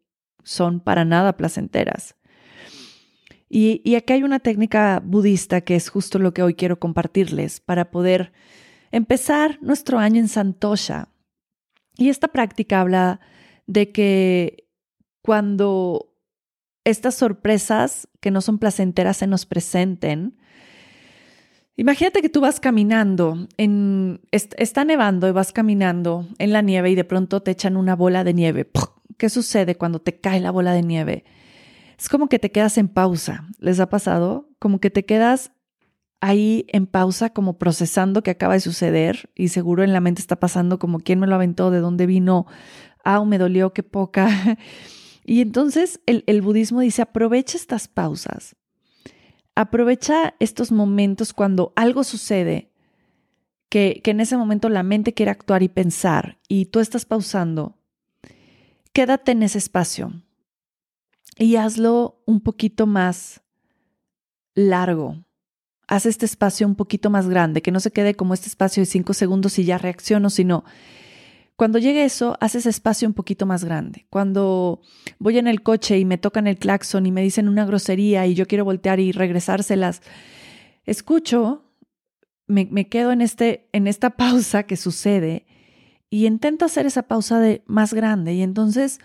son 0.44 0.78
para 0.78 1.04
nada 1.04 1.36
placenteras. 1.36 2.14
Y, 3.48 3.82
y 3.84 3.96
aquí 3.96 4.12
hay 4.12 4.22
una 4.22 4.38
técnica 4.38 5.02
budista 5.04 5.60
que 5.62 5.74
es 5.74 5.88
justo 5.88 6.20
lo 6.20 6.32
que 6.32 6.42
hoy 6.42 6.54
quiero 6.54 6.78
compartirles 6.78 7.60
para 7.60 7.90
poder 7.90 8.32
empezar 8.92 9.58
nuestro 9.60 9.98
año 9.98 10.20
en 10.20 10.28
Santosha. 10.28 11.08
Y 11.96 12.10
esta 12.10 12.28
práctica 12.28 12.80
habla 12.80 13.20
de 13.66 13.90
que 13.90 14.68
cuando 15.20 16.13
estas 16.84 17.14
sorpresas 17.14 18.08
que 18.20 18.30
no 18.30 18.40
son 18.40 18.58
placenteras 18.58 19.18
se 19.18 19.26
nos 19.26 19.46
presenten, 19.46 20.36
Imagínate 21.76 22.22
que 22.22 22.28
tú 22.28 22.40
vas 22.40 22.60
caminando, 22.60 23.48
en, 23.56 24.20
está 24.30 24.84
nevando 24.84 25.26
y 25.26 25.32
vas 25.32 25.52
caminando 25.52 26.28
en 26.38 26.52
la 26.52 26.62
nieve 26.62 26.90
y 26.90 26.94
de 26.94 27.02
pronto 27.02 27.42
te 27.42 27.50
echan 27.50 27.76
una 27.76 27.96
bola 27.96 28.22
de 28.22 28.32
nieve. 28.32 28.70
¿Qué 29.18 29.28
sucede 29.28 29.74
cuando 29.74 29.98
te 29.98 30.20
cae 30.20 30.38
la 30.38 30.52
bola 30.52 30.72
de 30.72 30.82
nieve? 30.82 31.24
Es 31.98 32.08
como 32.08 32.28
que 32.28 32.38
te 32.38 32.52
quedas 32.52 32.78
en 32.78 32.86
pausa. 32.86 33.48
¿Les 33.58 33.80
ha 33.80 33.88
pasado? 33.88 34.48
Como 34.60 34.78
que 34.78 34.90
te 34.90 35.04
quedas 35.04 35.50
ahí 36.20 36.64
en 36.68 36.86
pausa, 36.86 37.30
como 37.30 37.58
procesando 37.58 38.22
qué 38.22 38.30
acaba 38.30 38.54
de 38.54 38.60
suceder 38.60 39.30
y 39.34 39.48
seguro 39.48 39.82
en 39.82 39.92
la 39.92 40.00
mente 40.00 40.20
está 40.20 40.36
pasando 40.36 40.78
como 40.78 41.00
quién 41.00 41.18
me 41.18 41.26
lo 41.26 41.34
aventó, 41.34 41.72
de 41.72 41.80
dónde 41.80 42.06
vino, 42.06 42.46
ah, 43.04 43.24
me 43.24 43.36
dolió, 43.36 43.72
qué 43.72 43.82
poca. 43.82 44.28
Y 45.24 45.40
entonces 45.40 46.00
el, 46.06 46.22
el 46.26 46.42
budismo 46.42 46.80
dice, 46.80 47.02
aprovecha 47.02 47.56
estas 47.56 47.88
pausas 47.88 48.56
Aprovecha 49.56 50.34
estos 50.40 50.72
momentos 50.72 51.32
cuando 51.32 51.72
algo 51.76 52.02
sucede, 52.02 52.72
que, 53.68 54.00
que 54.02 54.10
en 54.10 54.20
ese 54.20 54.36
momento 54.36 54.68
la 54.68 54.82
mente 54.82 55.14
quiere 55.14 55.30
actuar 55.30 55.62
y 55.62 55.68
pensar 55.68 56.38
y 56.48 56.66
tú 56.66 56.80
estás 56.80 57.04
pausando. 57.04 57.78
Quédate 58.92 59.32
en 59.32 59.42
ese 59.44 59.58
espacio 59.58 60.12
y 61.38 61.56
hazlo 61.56 62.22
un 62.26 62.40
poquito 62.40 62.86
más 62.86 63.42
largo. 64.54 65.24
Haz 65.86 66.06
este 66.06 66.26
espacio 66.26 66.66
un 66.66 66.74
poquito 66.74 67.10
más 67.10 67.28
grande, 67.28 67.62
que 67.62 67.70
no 67.70 67.78
se 67.78 67.92
quede 67.92 68.14
como 68.14 68.34
este 68.34 68.48
espacio 68.48 68.80
de 68.80 68.86
cinco 68.86 69.12
segundos 69.14 69.58
y 69.58 69.64
ya 69.64 69.78
reacciono, 69.78 70.30
sino 70.30 70.64
cuando 71.56 71.78
llegue 71.78 72.04
eso, 72.04 72.36
haces 72.40 72.66
espacio 72.66 73.06
un 73.06 73.14
poquito 73.14 73.46
más 73.46 73.64
grande. 73.64 74.06
Cuando 74.10 74.80
voy 75.18 75.38
en 75.38 75.46
el 75.46 75.62
coche 75.62 75.98
y 75.98 76.04
me 76.04 76.18
tocan 76.18 76.46
el 76.46 76.58
claxon 76.58 77.06
y 77.06 77.12
me 77.12 77.22
dicen 77.22 77.48
una 77.48 77.64
grosería 77.64 78.26
y 78.26 78.34
yo 78.34 78.46
quiero 78.46 78.64
voltear 78.64 78.98
y 78.98 79.12
regresárselas, 79.12 80.02
escucho, 80.84 81.64
me, 82.46 82.88
quedo 82.88 83.12
en, 83.12 83.20
este, 83.20 83.68
en 83.72 83.86
esta 83.86 84.10
pausa 84.16 84.64
que 84.64 84.76
sucede 84.76 85.46
y 86.10 86.26
intento 86.26 86.64
hacer 86.64 86.86
esa 86.86 87.04
pausa 87.04 87.38
de 87.38 87.62
más 87.66 87.94
grande. 87.94 88.34
Y 88.34 88.42
entonces, 88.42 88.98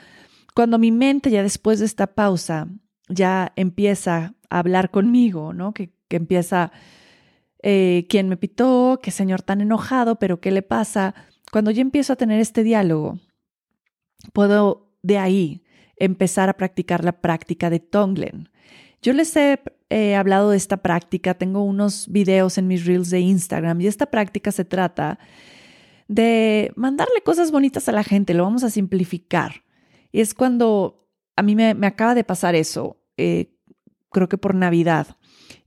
cuando 0.56 0.80
mi 0.80 0.92
mente 0.92 1.30
ya 1.30 1.44
después 1.44 1.80
de 1.80 1.86
esta 1.86 2.08
pausa 2.08 2.68
ya 3.10 3.54
empieza 3.56 4.34
a 4.50 4.60
hablar 4.60 4.90
conmigo, 4.90 5.54
¿no? 5.54 5.74
Que, 5.74 5.94
que 6.08 6.18
empieza, 6.18 6.72
eh, 7.62 8.08
¿quién 8.10 8.28
me 8.28 8.38
pitó? 8.38 9.00
¿Qué 9.04 9.12
señor 9.12 9.44
tan 9.44 9.62
enojado? 9.62 10.18
¿Pero 10.18 10.40
qué 10.40 10.52
le 10.52 10.64
pasa? 10.64 11.14
Cuando 11.52 11.72
yo 11.72 11.82
empiezo 11.82 12.14
a 12.14 12.16
tener 12.16 12.40
este 12.40 12.64
diálogo, 12.64 13.20
puedo 14.34 14.92
de 15.02 15.18
ahí 15.18 15.64
empezar 15.98 16.50
a 16.50 16.58
practicar 16.58 17.04
la 17.04 17.22
práctica 17.22 17.70
de 17.70 17.80
Tonglen. 17.80 18.50
Yo 19.02 19.14
les 19.14 19.36
he 19.36 20.16
hablado 20.16 20.52
de 20.52 20.58
esta 20.58 20.78
práctica, 20.78 21.34
tengo 21.34 21.64
unos 21.64 22.08
videos 22.10 22.58
en 22.58 22.68
mis 22.68 22.86
reels 22.86 23.10
de 23.10 23.22
Instagram 23.22 23.80
y 23.82 23.88
esta 23.88 24.08
práctica 24.08 24.52
se 24.52 24.66
trata 24.66 25.20
de 26.08 26.74
mandarle 26.76 27.22
cosas 27.24 27.52
bonitas 27.52 27.88
a 27.88 27.92
la 27.94 28.04
gente, 28.04 28.34
lo 28.34 28.44
vamos 28.44 28.64
a 28.64 28.70
simplificar. 28.70 29.64
Y 30.12 30.22
es 30.22 30.34
cuando 30.34 31.08
a 31.36 31.44
mí 31.44 31.56
me, 31.56 31.72
acaba 31.86 32.16
de 32.16 32.24
pasar 32.24 32.56
eso, 32.56 32.98
eh, 33.16 33.56
creo 34.12 34.28
que 34.28 34.38
por 34.38 34.56
Navidad. 34.56 35.16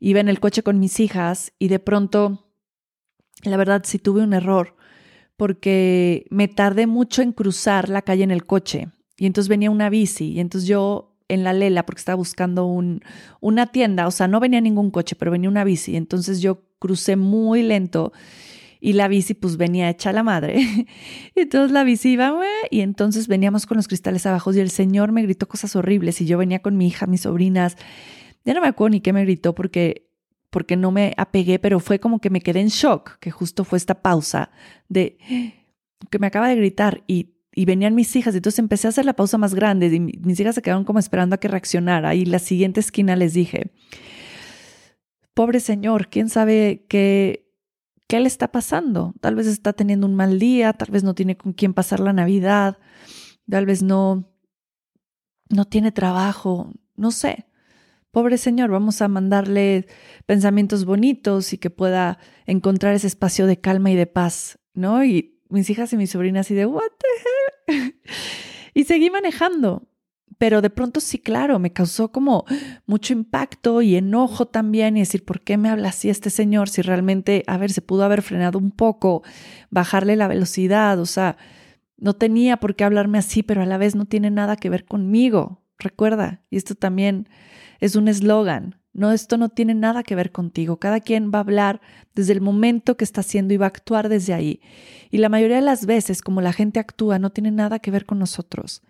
Iba 0.00 0.20
en 0.20 0.28
el 0.28 0.40
coche 0.40 0.62
con 0.62 0.80
mis 0.80 1.00
hijas 1.00 1.52
y 1.58 1.68
de 1.68 1.78
pronto, 1.78 2.52
la 3.44 3.56
verdad, 3.56 3.82
sí 3.84 3.98
tuve 3.98 4.22
un 4.22 4.34
error 4.34 4.76
porque 5.42 6.24
me 6.30 6.46
tardé 6.46 6.86
mucho 6.86 7.20
en 7.20 7.32
cruzar 7.32 7.88
la 7.88 8.02
calle 8.02 8.22
en 8.22 8.30
el 8.30 8.46
coche 8.46 8.90
y 9.16 9.26
entonces 9.26 9.48
venía 9.48 9.72
una 9.72 9.90
bici 9.90 10.26
y 10.26 10.38
entonces 10.38 10.68
yo 10.68 11.16
en 11.26 11.42
la 11.42 11.52
lela 11.52 11.84
porque 11.84 11.98
estaba 11.98 12.14
buscando 12.14 12.64
un, 12.64 13.00
una 13.40 13.66
tienda, 13.66 14.06
o 14.06 14.12
sea, 14.12 14.28
no 14.28 14.38
venía 14.38 14.60
ningún 14.60 14.92
coche, 14.92 15.16
pero 15.16 15.32
venía 15.32 15.50
una 15.50 15.64
bici, 15.64 15.96
entonces 15.96 16.42
yo 16.42 16.62
crucé 16.78 17.16
muy 17.16 17.64
lento 17.64 18.12
y 18.80 18.92
la 18.92 19.08
bici 19.08 19.34
pues 19.34 19.56
venía 19.56 19.90
hecha 19.90 20.12
la 20.12 20.22
madre. 20.22 20.60
y 21.34 21.40
entonces 21.40 21.72
la 21.72 21.82
bici 21.82 22.10
iba 22.10 22.32
y 22.70 22.82
entonces 22.82 23.26
veníamos 23.26 23.66
con 23.66 23.78
los 23.78 23.88
cristales 23.88 24.24
abajo 24.26 24.52
y 24.52 24.60
el 24.60 24.70
señor 24.70 25.10
me 25.10 25.22
gritó 25.22 25.48
cosas 25.48 25.74
horribles 25.74 26.20
y 26.20 26.26
yo 26.26 26.38
venía 26.38 26.62
con 26.62 26.76
mi 26.76 26.86
hija, 26.86 27.08
mis 27.08 27.22
sobrinas. 27.22 27.76
Ya 28.44 28.54
no 28.54 28.60
me 28.60 28.68
acuerdo 28.68 28.90
ni 28.90 29.00
qué 29.00 29.12
me 29.12 29.24
gritó 29.24 29.56
porque 29.56 30.11
porque 30.52 30.76
no 30.76 30.90
me 30.90 31.14
apegué, 31.16 31.58
pero 31.58 31.80
fue 31.80 31.98
como 31.98 32.20
que 32.20 32.28
me 32.28 32.42
quedé 32.42 32.60
en 32.60 32.68
shock, 32.68 33.18
que 33.20 33.30
justo 33.30 33.64
fue 33.64 33.78
esta 33.78 34.02
pausa 34.02 34.50
de 34.90 35.16
que 36.10 36.18
me 36.18 36.26
acaba 36.26 36.46
de 36.48 36.56
gritar 36.56 37.02
y, 37.06 37.30
venían 37.54 37.94
mis 37.94 38.14
hijas, 38.16 38.34
entonces 38.34 38.58
empecé 38.58 38.86
a 38.86 38.90
hacer 38.90 39.06
la 39.06 39.14
pausa 39.14 39.38
más 39.38 39.54
grande 39.54 39.86
y 39.86 39.98
mis 39.98 40.38
hijas 40.40 40.54
se 40.54 40.62
quedaron 40.62 40.84
como 40.84 40.98
esperando 40.98 41.34
a 41.34 41.38
que 41.38 41.48
reaccionara 41.48 42.14
y 42.14 42.26
la 42.26 42.38
siguiente 42.38 42.80
esquina 42.80 43.16
les 43.16 43.32
dije, 43.32 43.72
pobre 45.32 45.58
señor, 45.58 46.08
quién 46.08 46.28
sabe 46.28 46.84
qué, 46.86 47.50
qué 48.06 48.20
le 48.20 48.28
está 48.28 48.52
pasando, 48.52 49.14
tal 49.22 49.34
vez 49.34 49.46
está 49.46 49.72
teniendo 49.72 50.06
un 50.06 50.14
mal 50.14 50.38
día, 50.38 50.74
tal 50.74 50.90
vez 50.90 51.02
no 51.02 51.14
tiene 51.14 51.38
con 51.38 51.54
quién 51.54 51.72
pasar 51.72 52.00
la 52.00 52.12
Navidad, 52.12 52.78
tal 53.48 53.64
vez 53.64 53.82
no, 53.82 54.30
no 55.48 55.64
tiene 55.64 55.92
trabajo, 55.92 56.72
no 56.94 57.10
sé 57.10 57.46
pobre 58.12 58.38
Señor, 58.38 58.70
vamos 58.70 59.02
a 59.02 59.08
mandarle 59.08 59.86
pensamientos 60.26 60.84
bonitos 60.84 61.52
y 61.52 61.58
que 61.58 61.70
pueda 61.70 62.18
encontrar 62.46 62.94
ese 62.94 63.06
espacio 63.08 63.46
de 63.46 63.58
calma 63.58 63.90
y 63.90 63.96
de 63.96 64.06
paz, 64.06 64.58
¿no? 64.74 65.02
Y 65.02 65.40
mis 65.48 65.68
hijas 65.70 65.92
y 65.92 65.96
mis 65.96 66.10
sobrinas 66.10 66.50
y 66.50 66.54
de, 66.54 66.66
what 66.66 66.90
the 67.66 67.74
hell? 67.74 67.94
y 68.74 68.84
seguí 68.84 69.10
manejando. 69.10 69.88
Pero 70.38 70.60
de 70.60 70.70
pronto 70.70 71.00
sí, 71.00 71.18
claro, 71.18 71.58
me 71.58 71.72
causó 71.72 72.10
como 72.10 72.44
mucho 72.84 73.12
impacto 73.12 73.80
y 73.80 73.96
enojo 73.96 74.46
también 74.46 74.96
y 74.96 75.00
decir, 75.00 75.24
¿por 75.24 75.40
qué 75.40 75.56
me 75.56 75.68
habla 75.68 75.90
así 75.90 76.10
este 76.10 76.30
señor? 76.30 76.68
Si 76.68 76.82
realmente, 76.82 77.44
a 77.46 77.58
ver, 77.58 77.70
se 77.70 77.80
pudo 77.80 78.02
haber 78.02 78.22
frenado 78.22 78.58
un 78.58 78.72
poco, 78.72 79.22
bajarle 79.70 80.16
la 80.16 80.26
velocidad, 80.26 80.98
o 80.98 81.06
sea, 81.06 81.36
no 81.96 82.14
tenía 82.14 82.56
por 82.56 82.74
qué 82.74 82.82
hablarme 82.82 83.18
así, 83.18 83.44
pero 83.44 83.62
a 83.62 83.66
la 83.66 83.78
vez 83.78 83.94
no 83.94 84.06
tiene 84.06 84.30
nada 84.30 84.56
que 84.56 84.68
ver 84.68 84.84
conmigo. 84.84 85.62
Recuerda, 85.78 86.42
y 86.50 86.56
esto 86.56 86.74
también 86.74 87.28
es 87.82 87.96
un 87.96 88.06
eslogan. 88.06 88.76
No, 88.92 89.10
esto 89.10 89.36
no 89.36 89.48
tiene 89.48 89.74
nada 89.74 90.04
que 90.04 90.14
ver 90.14 90.30
contigo. 90.30 90.76
Cada 90.76 91.00
quien 91.00 91.32
va 91.32 91.38
a 91.38 91.40
hablar 91.40 91.80
desde 92.14 92.32
el 92.32 92.40
momento 92.40 92.96
que 92.96 93.02
está 93.02 93.22
haciendo 93.22 93.52
y 93.52 93.56
va 93.56 93.66
a 93.66 93.74
actuar 93.74 94.08
desde 94.08 94.34
ahí. 94.34 94.60
Y 95.10 95.18
la 95.18 95.28
mayoría 95.28 95.56
de 95.56 95.62
las 95.62 95.84
veces, 95.84 96.22
como 96.22 96.40
la 96.40 96.52
gente 96.52 96.78
actúa, 96.78 97.18
no 97.18 97.30
tiene 97.30 97.50
nada 97.50 97.80
que 97.80 97.90
ver 97.90 98.06
con 98.06 98.20
nosotros. 98.20 98.82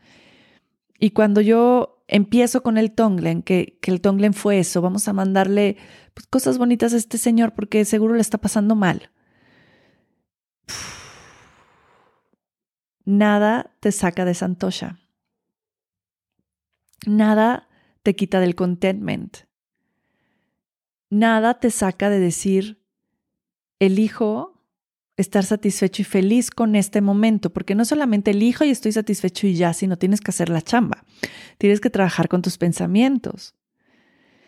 Y 0.99 1.13
cuando 1.13 1.41
yo 1.41 2.05
empiezo 2.07 2.63
con 2.63 2.77
el 2.77 2.93
Tonglen, 2.93 3.43
que, 3.43 3.79
el 3.81 4.03
Tonglen 4.03 4.35
fue 4.35 4.59
eso, 4.59 4.83
vamos 4.83 5.09
a 5.09 5.15
mandarle 5.15 5.79
pues, 6.13 6.27
cosas 6.27 6.59
bonitas 6.59 6.93
a 6.93 6.99
este 6.99 7.17
señor 7.17 7.55
porque 7.55 7.87
seguro 7.87 8.15
le 8.15 8.21
está 8.21 8.37
pasando 8.37 8.75
mal. 8.75 9.11
Nada 13.07 13.71
te 13.81 13.91
saca 13.91 14.27
de 14.27 14.35
Santosha. 14.35 14.99
Nada 17.07 17.71
te 18.03 18.15
quita 18.17 18.41
del 18.41 18.55
contentment. 18.55 19.39
nada 21.11 21.61
te 21.61 21.71
saca 21.71 22.09
de 22.09 22.19
decir, 22.19 22.83
elijo 23.79 24.65
estar 25.17 25.45
satisfecho 25.45 26.03
y 26.03 26.05
feliz 26.07 26.51
con 26.51 26.75
este 26.75 27.01
momento, 27.03 27.53
porque 27.53 27.75
no 27.75 27.85
solamente 27.85 28.31
elijo 28.31 28.65
y 28.65 28.71
estoy 28.71 28.93
satisfecho 28.93 29.47
y 29.47 29.55
ya, 29.55 29.75
sino 29.75 29.99
tienes 29.99 30.21
que 30.21 30.31
hacer 30.31 30.49
la 30.49 30.63
chamba, 30.63 31.05
tienes 31.59 31.81
que 31.81 31.91
trabajar 31.91 32.29
con 32.29 32.41
tus 32.41 32.57
pensamientos, 32.57 33.55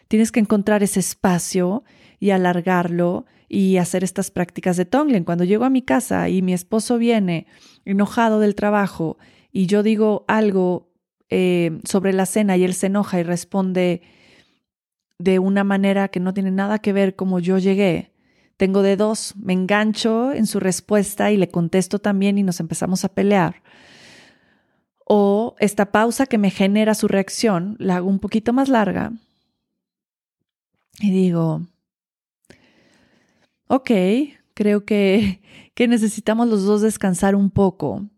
tienes 0.09 0.33
que 0.33 0.41
encontrar 0.41 0.83
ese 0.83 1.01
espacio 1.01 1.85
y 2.19 2.31
alargarlo 2.31 3.27
y 3.49 3.77
hacer 3.77 4.03
estas 4.03 4.31
prácticas 4.31 4.77
de 4.77 4.87
Tonglen. 4.87 5.25
Cuando 5.25 5.45
llego 5.45 5.65
a 5.65 5.71
mi 5.71 5.83
casa 5.83 6.29
y 6.29 6.41
mi 6.41 6.55
esposo 6.55 6.97
viene 6.97 7.47
enojado 7.85 8.41
del 8.41 8.55
trabajo 8.55 9.19
y 9.53 9.67
yo 9.67 9.83
digo 9.83 10.25
algo 10.29 10.94
eh, 11.31 11.81
sobre 11.85 12.13
la 12.13 12.27
cena 12.27 12.57
y 12.57 12.65
él 12.65 12.75
se 12.75 12.87
enoja 12.87 13.21
y 13.21 13.23
responde 13.23 14.03
de 15.19 15.39
una 15.39 15.65
manera 15.65 16.09
que 16.09 16.21
no 16.21 16.35
tiene 16.35 16.51
nada 16.51 16.79
que 16.79 16.93
ver 16.93 17.17
como 17.17 17.39
yo 17.41 17.59
llegué, 17.59 18.13
tengo 18.57 18.83
de 18.83 18.97
dos, 18.97 19.35
me 19.37 19.53
engancho 19.53 20.33
en 20.33 20.47
su 20.47 20.61
respuesta 20.61 21.33
y 21.33 21.37
le 21.37 21.49
contesto 21.49 21.99
también 21.99 22.39
y 22.39 22.43
nos 22.43 22.61
empezamos 22.61 23.05
a 23.05 23.09
pelear. 23.09 23.63
O 25.07 25.55
esta 25.59 25.93
pausa 25.93 26.27
que 26.27 26.39
me 26.39 26.51
genera 26.51 26.95
su 26.95 27.09
reacción, 27.09 27.77
la 27.79 27.97
hago 27.97 28.09
un 28.09 28.21
poquito 28.21 28.53
más 28.53 28.69
larga 28.69 29.13
y 31.01 31.11
digo, 31.11 31.63
ok, 33.67 33.91
creo 34.55 34.85
que, 34.85 35.41
que 35.75 35.89
necesitamos 35.89 36.49
los 36.49 36.65
dos 36.65 36.81
descansar 36.81 37.35
un 37.35 37.51
poco 37.51 38.09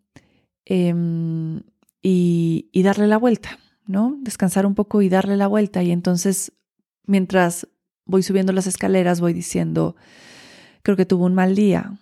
em, 0.64 1.62
y, 2.08 2.82
darle 2.84 3.08
la 3.08 3.18
vuelta, 3.18 3.58
¿no? 3.86 4.16
Descansar 4.20 4.64
un 4.64 4.76
poco 4.76 5.02
y 5.02 5.08
darle 5.08 5.36
la 5.36 5.48
vuelta. 5.48 5.82
Y 5.82 5.90
entonces, 5.90 6.52
mientras 7.04 7.66
voy 8.04 8.22
subiendo 8.22 8.52
las 8.52 8.68
escaleras, 8.68 9.20
voy 9.20 9.32
diciendo, 9.32 9.96
creo 10.82 10.96
que 10.96 11.04
tuvo 11.04 11.24
un 11.24 11.34
mal 11.34 11.56
día. 11.56 11.98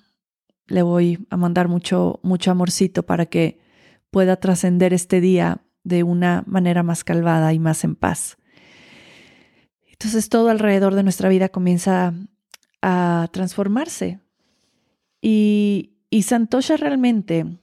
Le 0.67 0.83
voy 0.83 1.27
a 1.31 1.39
mandar 1.39 1.69
mucho, 1.69 2.21
mucho 2.23 2.51
amorcito 2.51 3.05
para 3.05 3.25
que 3.25 3.59
pueda 4.11 4.37
trascender 4.37 4.93
este 4.93 5.23
día 5.23 5.63
de 5.85 6.03
una 6.03 6.45
manera 6.47 6.83
más 6.83 7.03
calvada 7.03 7.55
y 7.55 7.59
más 7.59 7.83
en 7.83 7.97
paz. 7.97 8.37
Entonces 9.91 10.29
todo 10.29 10.51
alrededor 10.51 10.95
de 10.97 11.03
nuestra 11.03 11.31
vida 11.31 11.49
comienza 11.49 12.13
a 12.83 13.29
transformarse. 13.33 14.21
Y, 15.23 15.97
y 16.11 16.25
Santosha 16.25 16.77
realmente 16.77 17.59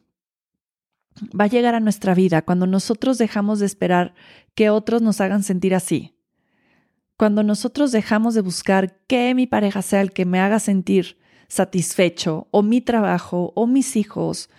va 1.39 1.45
a 1.45 1.47
llegar 1.47 1.75
a 1.75 1.79
nuestra 1.79 2.13
vida 2.13 2.41
cuando 2.41 2.67
nosotros 2.67 3.17
dejamos 3.17 3.59
de 3.59 3.65
esperar 3.65 4.13
que 4.55 4.69
otros 4.69 5.01
nos 5.01 5.21
hagan 5.21 5.43
sentir 5.43 5.75
así. 5.75 6.15
Cuando 7.17 7.43
nosotros 7.43 7.91
dejamos 7.91 8.33
de 8.33 8.41
buscar 8.41 8.97
que 9.07 9.35
mi 9.35 9.47
pareja 9.47 9.81
sea 9.81 10.01
el 10.01 10.11
que 10.11 10.25
me 10.25 10.39
haga 10.39 10.59
sentir 10.59 11.19
satisfecho, 11.47 12.47
o 12.51 12.63
mi 12.63 12.81
trabajo, 12.81 13.51
o 13.55 13.67
mis 13.67 13.95
hijos, 13.95 14.49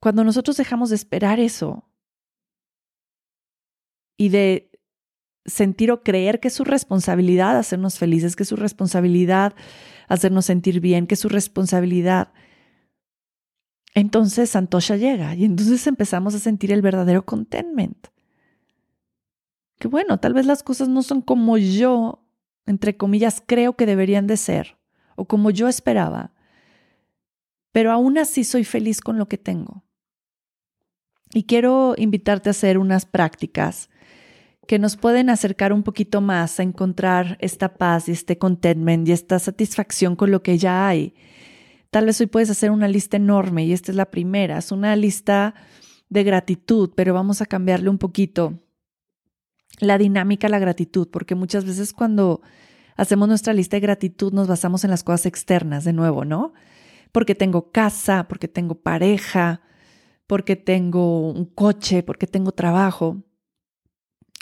cuando 0.00 0.24
nosotros 0.24 0.56
dejamos 0.56 0.88
de 0.88 0.96
esperar 0.96 1.38
eso 1.38 1.84
y 4.16 4.30
de 4.30 4.70
sentir 5.44 5.92
o 5.92 6.02
creer 6.02 6.40
que 6.40 6.48
es 6.48 6.54
su 6.54 6.64
responsabilidad 6.64 7.58
hacernos 7.58 7.98
felices, 7.98 8.34
que 8.34 8.44
es 8.44 8.48
su 8.48 8.56
responsabilidad 8.56 9.54
hacernos 10.08 10.46
sentir 10.46 10.80
bien, 10.80 11.06
que 11.06 11.14
es 11.14 11.20
su 11.20 11.28
responsabilidad, 11.28 12.32
entonces 13.94 14.50
Santosha 14.50 14.96
llega 14.96 15.34
y 15.34 15.44
entonces 15.44 15.86
empezamos 15.86 16.34
a 16.34 16.38
sentir 16.38 16.72
el 16.72 16.82
verdadero 16.82 17.24
contentment 17.24 18.08
que 19.80 19.88
bueno, 19.88 20.20
tal 20.20 20.34
vez 20.34 20.46
las 20.46 20.62
cosas 20.62 20.88
no 20.88 21.02
son 21.02 21.22
como 21.22 21.56
yo, 21.56 22.22
entre 22.66 22.98
comillas, 22.98 23.42
creo 23.44 23.76
que 23.76 23.86
deberían 23.86 24.26
de 24.26 24.36
ser, 24.36 24.76
o 25.16 25.24
como 25.24 25.50
yo 25.50 25.68
esperaba, 25.68 26.34
pero 27.72 27.90
aún 27.90 28.18
así 28.18 28.44
soy 28.44 28.64
feliz 28.64 29.00
con 29.00 29.16
lo 29.16 29.26
que 29.26 29.38
tengo. 29.38 29.82
Y 31.32 31.44
quiero 31.44 31.94
invitarte 31.96 32.50
a 32.50 32.52
hacer 32.52 32.76
unas 32.76 33.06
prácticas 33.06 33.88
que 34.66 34.78
nos 34.78 34.98
pueden 34.98 35.30
acercar 35.30 35.72
un 35.72 35.82
poquito 35.82 36.20
más 36.20 36.60
a 36.60 36.62
encontrar 36.62 37.38
esta 37.40 37.74
paz 37.78 38.08
y 38.08 38.12
este 38.12 38.36
contentment 38.36 39.08
y 39.08 39.12
esta 39.12 39.38
satisfacción 39.38 40.14
con 40.14 40.30
lo 40.30 40.42
que 40.42 40.58
ya 40.58 40.88
hay. 40.88 41.14
Tal 41.90 42.06
vez 42.06 42.20
hoy 42.20 42.26
puedes 42.26 42.50
hacer 42.50 42.70
una 42.70 42.86
lista 42.86 43.16
enorme 43.16 43.64
y 43.64 43.72
esta 43.72 43.90
es 43.90 43.96
la 43.96 44.10
primera, 44.10 44.58
es 44.58 44.70
una 44.70 44.94
lista 44.94 45.54
de 46.08 46.22
gratitud, 46.22 46.92
pero 46.94 47.14
vamos 47.14 47.42
a 47.42 47.46
cambiarle 47.46 47.90
un 47.90 47.98
poquito 47.98 48.60
la 49.80 49.98
dinámica, 49.98 50.48
la 50.48 50.58
gratitud, 50.58 51.08
porque 51.08 51.34
muchas 51.34 51.64
veces 51.64 51.92
cuando 51.92 52.42
hacemos 52.96 53.28
nuestra 53.28 53.52
lista 53.54 53.76
de 53.76 53.80
gratitud 53.80 54.32
nos 54.32 54.46
basamos 54.46 54.84
en 54.84 54.90
las 54.90 55.02
cosas 55.02 55.26
externas, 55.26 55.84
de 55.84 55.92
nuevo, 55.92 56.24
¿no? 56.24 56.52
Porque 57.12 57.34
tengo 57.34 57.72
casa, 57.72 58.28
porque 58.28 58.46
tengo 58.46 58.76
pareja, 58.76 59.62
porque 60.26 60.54
tengo 60.54 61.32
un 61.32 61.44
coche, 61.44 62.04
porque 62.04 62.28
tengo 62.28 62.52
trabajo. 62.52 63.24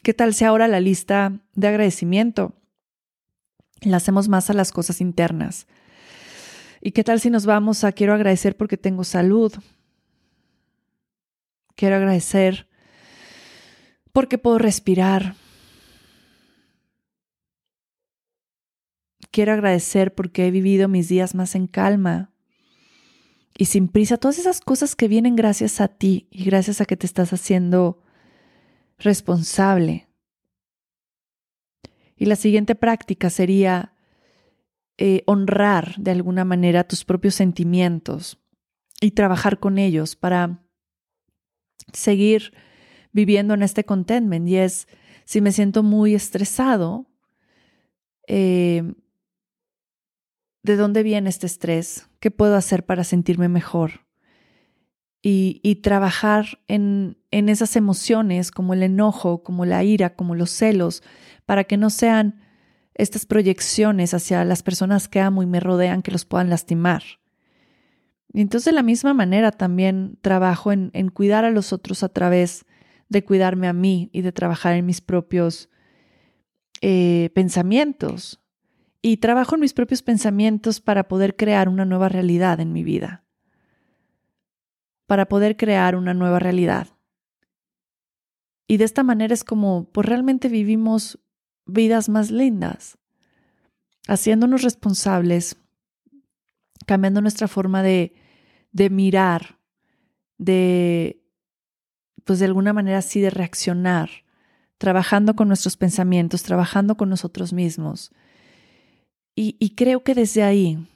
¿Qué 0.03 0.13
tal 0.13 0.35
si 0.35 0.45
ahora 0.45 0.69
la 0.69 0.81
lista 0.81 1.41
de 1.55 1.69
agradecimiento 1.69 2.55
la 3.81 3.97
hacemos 3.97 4.29
más 4.29 4.51
a 4.51 4.55
las 4.55 4.71
cosas 4.71 5.01
internas? 5.01 5.67
¿Y 6.81 6.93
qué 6.93 7.05
tal 7.05 7.21
si 7.21 7.31
nos 7.31 7.47
vamos 7.47 7.85
a 7.85 7.93
quiero 7.93 8.15
agradecer 8.15 8.57
porque 8.57 8.77
tengo 8.77 9.05
salud? 9.05 9.53
Quiero 11.75 11.97
agradecer 11.97 12.69
porque 14.13 14.39
puedo 14.39 14.59
respirar. 14.59 15.35
Quiero 19.31 19.53
agradecer 19.53 20.15
porque 20.15 20.47
he 20.47 20.51
vivido 20.51 20.89
mis 20.89 21.09
días 21.09 21.35
más 21.35 21.55
en 21.55 21.67
calma 21.67 22.33
y 23.57 23.67
sin 23.67 23.89
prisa. 23.89 24.17
Todas 24.17 24.39
esas 24.39 24.61
cosas 24.61 24.97
que 24.97 25.09
vienen 25.09 25.37
gracias 25.37 25.81
a 25.81 25.89
ti 25.89 26.29
y 26.31 26.45
gracias 26.45 26.81
a 26.81 26.87
que 26.87 26.97
te 26.97 27.07
estás 27.07 27.33
haciendo 27.33 28.03
responsable. 28.99 30.09
Y 32.17 32.27
la 32.27 32.37
siguiente 32.37 32.75
práctica 32.75 33.31
sería 33.31 33.93
eh, 34.99 35.23
honrar 35.27 35.95
de 35.97 36.11
alguna 36.11 36.45
manera 36.45 36.83
tus 36.83 37.05
propios 37.05 37.37
sentimientos 37.37 38.39
y 39.01 39.13
trabajar 39.13 39.61
con 39.61 39.79
ellos 39.79 40.17
para 40.17 40.65
seguir 41.93 42.53
viviendo 43.13 43.55
en 43.55 43.63
este 43.63 43.85
contentment 43.85 44.49
y 44.49 44.57
es 44.57 44.89
si 45.25 45.41
me 45.41 45.53
siento 45.53 45.83
muy 45.83 46.15
estresado, 46.15 47.07
eh, 48.27 48.95
¿de 50.63 50.77
dónde 50.77 51.03
viene 51.03 51.29
este 51.29 51.47
estrés? 51.47 52.09
¿Qué 52.19 52.31
puedo 52.31 52.57
hacer 52.57 52.85
para 52.85 53.05
sentirme 53.05 53.49
mejor? 53.49 54.07
Y, 55.23 55.61
y 55.63 55.77
trabajar 55.77 56.61
en, 56.67 57.19
en 57.31 57.49
esas 57.49 57.77
emociones 57.77 58.51
como 58.51 58.75
el 58.75 58.83
enojo, 58.83 59.43
como 59.43 59.65
la 59.65 59.85
ira, 59.85 60.17
como 60.17 60.35
los 60.35 60.51
celos, 60.51 61.03
para 61.47 61.65
que 61.65 61.77
no 61.77 61.91
sean 61.91 62.41
estas 62.99 63.25
proyecciones 63.25 64.13
hacia 64.13 64.45
las 64.45 64.63
personas 64.63 65.09
que 65.09 65.21
amo 65.21 65.43
y 65.43 65.47
me 65.47 65.61
rodean 65.61 66.03
que 66.03 66.11
los 66.11 66.25
puedan 66.25 66.51
lastimar. 66.51 67.03
Y 68.33 68.43
entonces 68.43 68.67
de 68.67 68.73
la 68.73 68.83
misma 68.83 69.15
manera 69.15 69.53
también 69.53 70.19
trabajo 70.21 70.73
en, 70.73 70.91
en 70.93 71.09
cuidar 71.09 71.45
a 71.45 71.51
los 71.51 71.73
otros 71.73 72.03
a 72.03 72.11
través 72.11 72.67
de 73.09 73.25
cuidarme 73.25 73.69
a 73.69 73.73
mí 73.73 74.11
y 74.13 74.21
de 74.23 74.33
trabajar 74.33 74.75
en 74.75 74.85
mis 74.85 75.01
propios 75.01 75.71
eh, 76.81 77.31
pensamientos. 77.35 78.41
Y 79.01 79.19
trabajo 79.19 79.55
en 79.55 79.61
mis 79.61 79.75
propios 79.75 80.03
pensamientos 80.03 80.81
para 80.81 81.09
poder 81.09 81.37
crear 81.37 81.69
una 81.69 81.85
nueva 81.85 82.09
realidad 82.09 82.61
en 82.61 82.73
mi 82.73 82.83
vida. 82.83 83.25
Para 85.07 85.27
poder 85.27 85.57
crear 85.57 85.97
una 85.97 86.15
nueva 86.15 86.39
realidad. 86.39 86.89
Y 88.67 88.77
de 88.77 88.85
esta 88.85 89.03
manera 89.03 89.33
es 89.33 89.45
como, 89.45 89.89
pues 89.93 90.07
realmente 90.07 90.49
vivimos 90.49 91.19
vidas 91.69 92.09
más 92.09 92.31
lindas, 92.31 92.99
haciéndonos 94.09 94.63
responsables, 94.63 95.57
cambiando 96.87 97.21
nuestra 97.21 97.47
forma 97.47 97.83
de, 97.83 98.15
de 98.73 98.91
mirar, 98.91 99.59
de, 100.39 101.23
pues 102.25 102.39
de 102.39 102.47
alguna 102.47 102.73
manera 102.73 102.99
así 102.99 103.21
de 103.21 103.31
reaccionar, 103.31 104.11
trabajando 104.79 105.37
con 105.37 105.49
nuestros 105.49 105.77
pensamientos, 105.77 106.43
trabajando 106.43 106.97
con 106.97 107.11
nosotros 107.11 107.53
mismos. 107.53 108.13
Y, 109.37 109.57
y 109.61 109.75
creo 109.75 110.03
que 110.03 110.15
desde 110.15 110.43
ahí 110.43 110.89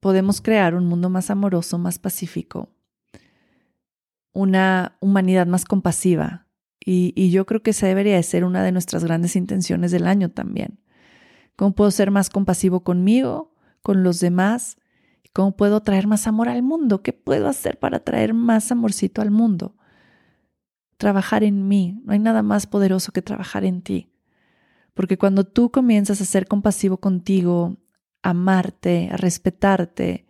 podemos 0.00 0.40
crear 0.40 0.74
un 0.74 0.86
mundo 0.86 1.10
más 1.10 1.30
amoroso, 1.30 1.78
más 1.78 1.98
pacífico, 1.98 2.68
una 4.32 4.96
humanidad 5.00 5.46
más 5.46 5.64
compasiva. 5.64 6.45
Y, 6.88 7.30
yo 7.30 7.46
creo 7.46 7.62
que 7.62 7.70
esa 7.70 7.88
debería 7.88 8.14
de 8.14 8.22
ser 8.22 8.44
una 8.44 8.62
de 8.62 8.70
nuestras 8.70 9.04
grandes 9.04 9.34
intenciones 9.34 9.90
del 9.90 10.06
año 10.06 10.30
también. 10.30 10.78
¿Cómo 11.56 11.74
puedo 11.74 11.90
ser 11.90 12.12
más 12.12 12.30
compasivo 12.30 12.84
conmigo, 12.84 13.52
con 13.82 14.04
los 14.04 14.20
demás 14.20 14.78
¿Cómo 15.36 15.54
puedo 15.54 15.82
traer 15.82 16.06
más 16.06 16.26
amor 16.26 16.48
al 16.48 16.62
mundo? 16.62 17.02
¿Qué 17.02 17.12
puedo 17.12 17.46
hacer 17.46 17.78
para 17.78 18.00
traer 18.00 18.32
más 18.32 18.72
amorcito 18.72 19.20
al 19.20 19.30
mundo? 19.30 19.76
Trabajar 20.96 21.44
en 21.44 21.68
mí. 21.68 22.00
No 22.06 22.14
hay 22.14 22.18
nada 22.18 22.42
más 22.42 22.66
poderoso 22.66 23.12
que 23.12 23.20
trabajar 23.20 23.66
en 23.66 23.82
ti. 23.82 24.10
Porque 24.94 25.18
cuando 25.18 25.44
tú 25.44 25.70
comienzas 25.70 26.22
a 26.22 26.24
ser 26.24 26.48
compasivo 26.48 27.00
contigo, 27.00 27.76
a 28.22 28.30
amarte, 28.30 29.10
a 29.12 29.18
respetarte, 29.18 30.26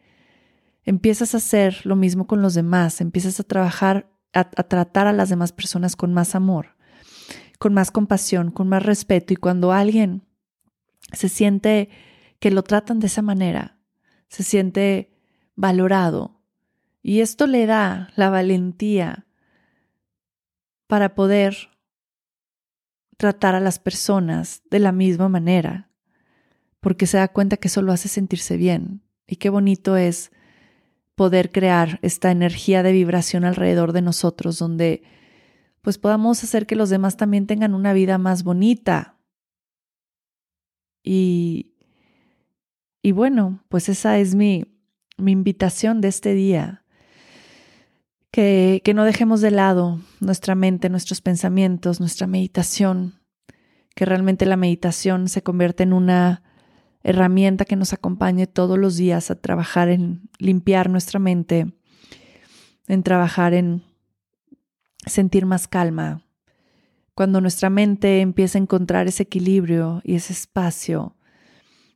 empiezas 0.82 1.34
a 1.34 1.36
hacer 1.36 1.86
lo 1.86 1.94
mismo 1.94 2.26
con 2.26 2.42
los 2.42 2.54
demás, 2.54 3.00
empiezas 3.00 3.38
a 3.38 3.44
trabajar, 3.44 4.10
a, 4.36 4.44
tratar 4.44 5.06
a 5.06 5.12
las 5.12 5.28
demás 5.28 5.52
personas 5.52 5.96
con 5.96 6.12
más 6.12 6.34
amor, 6.34 6.76
con 7.58 7.72
más 7.74 7.90
compasión, 7.90 8.50
con 8.50 8.68
más 8.68 8.82
respeto. 8.82 9.32
Y 9.32 9.36
cuando 9.36 9.72
alguien 9.72 10.22
se 11.12 11.28
siente 11.28 11.88
que 12.38 12.50
lo 12.50 12.62
tratan 12.62 13.00
de 13.00 13.06
esa 13.06 13.22
manera, 13.22 13.78
se 14.28 14.42
siente 14.42 15.12
valorado. 15.54 16.42
Y 17.02 17.20
esto 17.20 17.46
le 17.46 17.66
da 17.66 18.10
la 18.16 18.30
valentía 18.30 19.26
para 20.86 21.14
poder 21.14 21.70
tratar 23.16 23.54
a 23.54 23.60
las 23.60 23.78
personas 23.78 24.62
de 24.70 24.78
la 24.78 24.92
misma 24.92 25.28
manera, 25.28 25.90
porque 26.80 27.06
se 27.06 27.16
da 27.16 27.28
cuenta 27.28 27.56
que 27.56 27.68
eso 27.68 27.80
lo 27.80 27.92
hace 27.92 28.08
sentirse 28.08 28.56
bien. 28.56 29.02
Y 29.26 29.36
qué 29.36 29.48
bonito 29.48 29.96
es 29.96 30.30
poder 31.16 31.50
crear 31.50 31.98
esta 32.02 32.30
energía 32.30 32.82
de 32.84 32.92
vibración 32.92 33.44
alrededor 33.44 33.92
de 33.92 34.02
nosotros, 34.02 34.58
donde 34.58 35.02
pues 35.80 35.98
podamos 35.98 36.44
hacer 36.44 36.66
que 36.66 36.76
los 36.76 36.90
demás 36.90 37.16
también 37.16 37.46
tengan 37.46 37.74
una 37.74 37.92
vida 37.92 38.18
más 38.18 38.44
bonita. 38.44 39.16
Y, 41.02 41.74
y 43.02 43.12
bueno, 43.12 43.64
pues 43.68 43.88
esa 43.88 44.18
es 44.18 44.34
mi, 44.34 44.66
mi 45.16 45.32
invitación 45.32 46.00
de 46.00 46.08
este 46.08 46.34
día. 46.34 46.84
Que, 48.30 48.82
que 48.84 48.92
no 48.92 49.04
dejemos 49.04 49.40
de 49.40 49.50
lado 49.50 50.00
nuestra 50.20 50.54
mente, 50.54 50.90
nuestros 50.90 51.22
pensamientos, 51.22 52.00
nuestra 52.00 52.26
meditación, 52.26 53.22
que 53.94 54.04
realmente 54.04 54.44
la 54.44 54.58
meditación 54.58 55.28
se 55.28 55.42
convierte 55.42 55.84
en 55.84 55.94
una 55.94 56.42
herramienta 57.06 57.64
que 57.64 57.76
nos 57.76 57.92
acompañe 57.92 58.48
todos 58.48 58.76
los 58.76 58.96
días 58.96 59.30
a 59.30 59.36
trabajar 59.36 59.88
en 59.88 60.28
limpiar 60.40 60.90
nuestra 60.90 61.20
mente, 61.20 61.72
en 62.88 63.04
trabajar 63.04 63.54
en 63.54 63.84
sentir 65.06 65.46
más 65.46 65.68
calma. 65.68 66.26
Cuando 67.14 67.40
nuestra 67.40 67.70
mente 67.70 68.22
empieza 68.22 68.58
a 68.58 68.62
encontrar 68.62 69.06
ese 69.06 69.22
equilibrio 69.22 70.00
y 70.02 70.16
ese 70.16 70.32
espacio, 70.32 71.14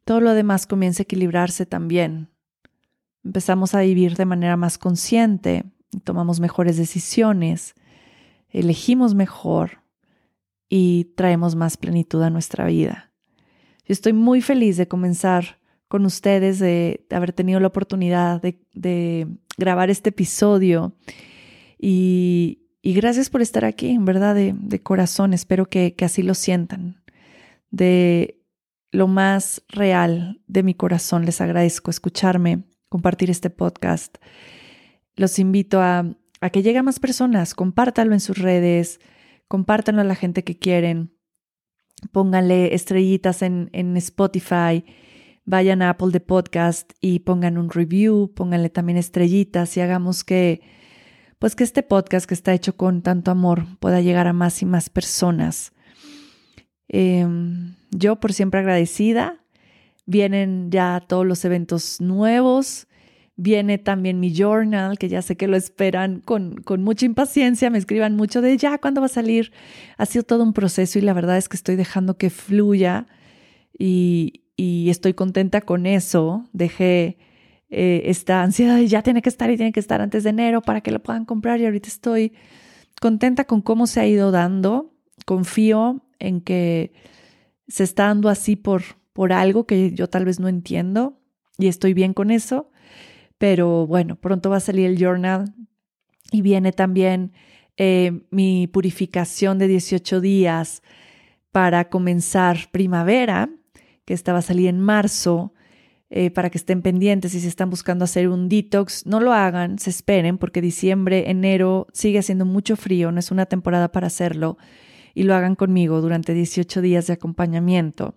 todo 0.05 0.21
lo 0.21 0.33
demás 0.33 0.69
comienza 0.69 1.03
a 1.03 1.05
equilibrarse 1.05 1.67
también. 1.67 2.29
Empezamos 3.25 3.75
a 3.75 3.81
vivir 3.81 4.15
de 4.15 4.27
manera 4.27 4.57
más 4.57 4.79
consciente, 4.79 5.65
tomamos 6.05 6.39
mejores 6.39 6.77
decisiones, 6.77 7.75
elegimos 8.49 9.17
mejor 9.17 9.83
y 10.69 11.07
traemos 11.17 11.57
más 11.57 11.77
plenitud 11.77 12.23
a 12.23 12.31
nuestra 12.31 12.67
vida. 12.67 13.10
Yo 13.91 13.95
estoy 13.95 14.13
muy 14.13 14.41
feliz 14.41 14.77
de 14.77 14.87
comenzar 14.87 15.59
con 15.89 16.07
ustedes, 16.07 16.61
de, 16.61 17.05
haber 17.11 17.33
tenido 17.33 17.59
la 17.59 17.67
oportunidad 17.67 18.41
de, 18.41 19.27
grabar 19.59 19.91
este 19.91 20.11
episodio. 20.11 20.95
Y, 21.77 22.69
gracias 22.85 23.31
por 23.31 23.43
estar 23.43 23.65
aquí, 23.65 23.89
en 23.89 24.05
verdad, 24.05 24.37
de, 24.37 24.81
corazón. 24.81 25.35
Espero 25.35 25.67
que, 25.67 25.93
así 26.03 26.23
lo 26.23 26.35
sientan. 26.35 27.03
De 27.73 28.41
lo 28.93 29.09
más 29.09 29.65
real 29.67 30.41
de 30.47 30.63
mi 30.63 30.75
corazón, 30.75 31.25
les 31.25 31.41
agradezco 31.41 31.91
escucharme, 31.91 32.63
compartir 32.89 33.29
este 33.29 33.51
podcast. 33.51 34.19
Los 35.17 35.41
invito 35.41 35.81
a, 35.81 36.07
a 36.41 36.51
que 36.51 36.63
lleguen 36.63 36.85
más 36.85 37.01
personas, 37.01 37.55
compártanlo 37.55 38.15
en 38.15 38.21
sus 38.21 38.39
redes, 38.39 39.01
compártanlo 39.49 40.03
a 40.03 40.05
la 40.05 40.15
gente 40.15 40.45
que 40.45 40.57
quieren 40.57 41.11
pónganle 42.13 42.75
estrellitas 42.75 43.43
en, 43.43 43.71
en 43.73 43.97
Spotify, 43.97 44.85
vayan 45.45 45.83
a 45.83 45.91
Apple 45.91 46.11
de 46.11 46.21
Podcast 46.21 46.93
y 47.01 47.21
pongan 47.21 47.59
un 47.59 47.71
review, 47.71 48.33
pónganle 48.35 48.71
también 48.71 48.99
estrellitas 48.99 49.77
y 49.77 49.81
hagamos 49.81 50.25
que, 50.25 50.61
pues 51.39 51.57
que 51.57 51.65
este 51.65 51.83
podcast 51.83 52.27
que 52.27 52.35
está 52.35 52.53
hecho 52.53 52.77
con 52.77 53.03
tanto 53.03 53.31
amor 53.31 53.67
pueda 53.81 54.01
llegar 54.01 54.27
a 54.27 54.33
más 54.33 54.63
y 54.63 54.67
más 54.67 54.91
personas. 54.91 55.73
Em, 56.93 57.77
yo 57.91 58.17
por 58.17 58.33
siempre 58.33 58.61
agradecida. 58.61 59.45
Vienen 60.07 60.71
ya 60.71 61.01
todos 61.07 61.25
los 61.25 61.45
eventos 61.45 62.01
nuevos. 62.01 62.89
Viene 63.43 63.79
también 63.79 64.21
mi 64.21 64.35
journal, 64.35 64.99
que 64.99 65.09
ya 65.09 65.23
sé 65.23 65.35
que 65.35 65.49
lo 65.49 65.57
esperan 65.57 66.21
con, 66.21 66.61
con 66.61 66.83
mucha 66.83 67.07
impaciencia, 67.07 67.71
me 67.71 67.79
escriban 67.79 68.15
mucho 68.15 68.43
de 68.43 68.55
ya, 68.59 68.77
¿cuándo 68.77 69.01
va 69.01 69.07
a 69.07 69.09
salir? 69.09 69.51
Ha 69.97 70.05
sido 70.05 70.25
todo 70.25 70.43
un 70.43 70.53
proceso 70.53 70.99
y 70.99 71.03
la 71.03 71.15
verdad 71.15 71.39
es 71.39 71.49
que 71.49 71.57
estoy 71.57 71.77
dejando 71.77 72.19
que 72.19 72.29
fluya 72.29 73.07
y, 73.79 74.43
y 74.57 74.91
estoy 74.91 75.15
contenta 75.15 75.63
con 75.63 75.87
eso. 75.87 76.45
Dejé 76.53 77.17
eh, 77.71 78.03
esta 78.11 78.43
ansiedad 78.43 78.77
de 78.77 78.87
ya 78.89 79.01
tiene 79.01 79.23
que 79.23 79.31
estar 79.31 79.51
y 79.51 79.57
tiene 79.57 79.73
que 79.73 79.81
estar 79.81 80.03
antes 80.03 80.23
de 80.25 80.31
enero 80.31 80.61
para 80.61 80.83
que 80.83 80.91
lo 80.91 81.03
puedan 81.03 81.25
comprar 81.25 81.61
y 81.61 81.65
ahorita 81.65 81.89
estoy 81.89 82.35
contenta 83.01 83.47
con 83.47 83.63
cómo 83.63 83.87
se 83.87 84.01
ha 84.01 84.07
ido 84.07 84.33
dando. 84.33 84.93
Confío 85.25 86.05
en 86.19 86.43
que 86.43 86.93
se 87.69 87.85
está 87.85 88.09
dando 88.09 88.29
así 88.29 88.57
por, 88.57 88.83
por 89.15 89.33
algo 89.33 89.65
que 89.65 89.93
yo 89.93 90.11
tal 90.11 90.27
vez 90.27 90.41
no 90.41 90.49
entiendo 90.49 91.19
y 91.57 91.69
estoy 91.69 91.95
bien 91.95 92.13
con 92.13 92.31
eso 92.31 92.71
pero 93.41 93.87
bueno, 93.87 94.17
pronto 94.17 94.51
va 94.51 94.59
a 94.59 94.61
salir 94.61 94.85
el 94.85 94.99
journal 94.99 95.55
y 96.31 96.43
viene 96.43 96.73
también 96.73 97.33
eh, 97.79 98.21
mi 98.31 98.67
purificación 98.67 99.57
de 99.57 99.67
18 99.67 100.21
días 100.21 100.83
para 101.51 101.89
comenzar 101.89 102.71
primavera, 102.71 103.49
que 104.05 104.13
estaba 104.13 104.41
a 104.41 104.43
salir 104.43 104.69
en 104.69 104.79
marzo, 104.79 105.55
eh, 106.11 106.31
para 106.31 106.51
que 106.51 106.59
estén 106.59 106.83
pendientes 106.83 107.35
y 107.35 107.41
si 107.41 107.47
están 107.49 107.71
buscando 107.71 108.05
hacer 108.05 108.29
un 108.29 108.51
detox, 108.51 109.07
no 109.07 109.21
lo 109.21 109.33
hagan, 109.33 109.79
se 109.79 109.89
esperen, 109.89 110.37
porque 110.37 110.61
diciembre, 110.61 111.31
enero 111.31 111.87
sigue 111.95 112.19
haciendo 112.19 112.45
mucho 112.45 112.77
frío, 112.77 113.11
no 113.11 113.21
es 113.21 113.31
una 113.31 113.47
temporada 113.47 113.91
para 113.91 114.09
hacerlo, 114.09 114.59
y 115.15 115.23
lo 115.23 115.35
hagan 115.35 115.55
conmigo 115.55 116.03
durante 116.03 116.35
18 116.35 116.83
días 116.83 117.07
de 117.07 117.15
acompañamiento. 117.15 118.17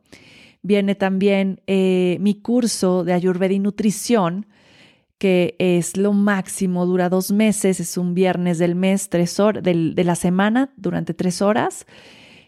Viene 0.64 0.96
también 0.96 1.62
eh, 1.66 2.18
mi 2.20 2.42
curso 2.42 3.06
de 3.06 3.14
Ayurveda 3.14 3.54
y 3.54 3.60
Nutrición, 3.60 4.48
que 5.24 5.56
es 5.58 5.96
lo 5.96 6.12
máximo, 6.12 6.86
dura 6.86 7.08
dos 7.08 7.32
meses, 7.32 7.80
es 7.80 7.98
un 7.98 8.14
viernes 8.14 8.58
del 8.58 8.76
mes, 8.76 9.08
tres 9.08 9.40
horas, 9.40 9.64
de 9.64 10.04
la 10.04 10.16
semana, 10.16 10.74
durante 10.76 11.14
tres 11.14 11.42
horas, 11.42 11.86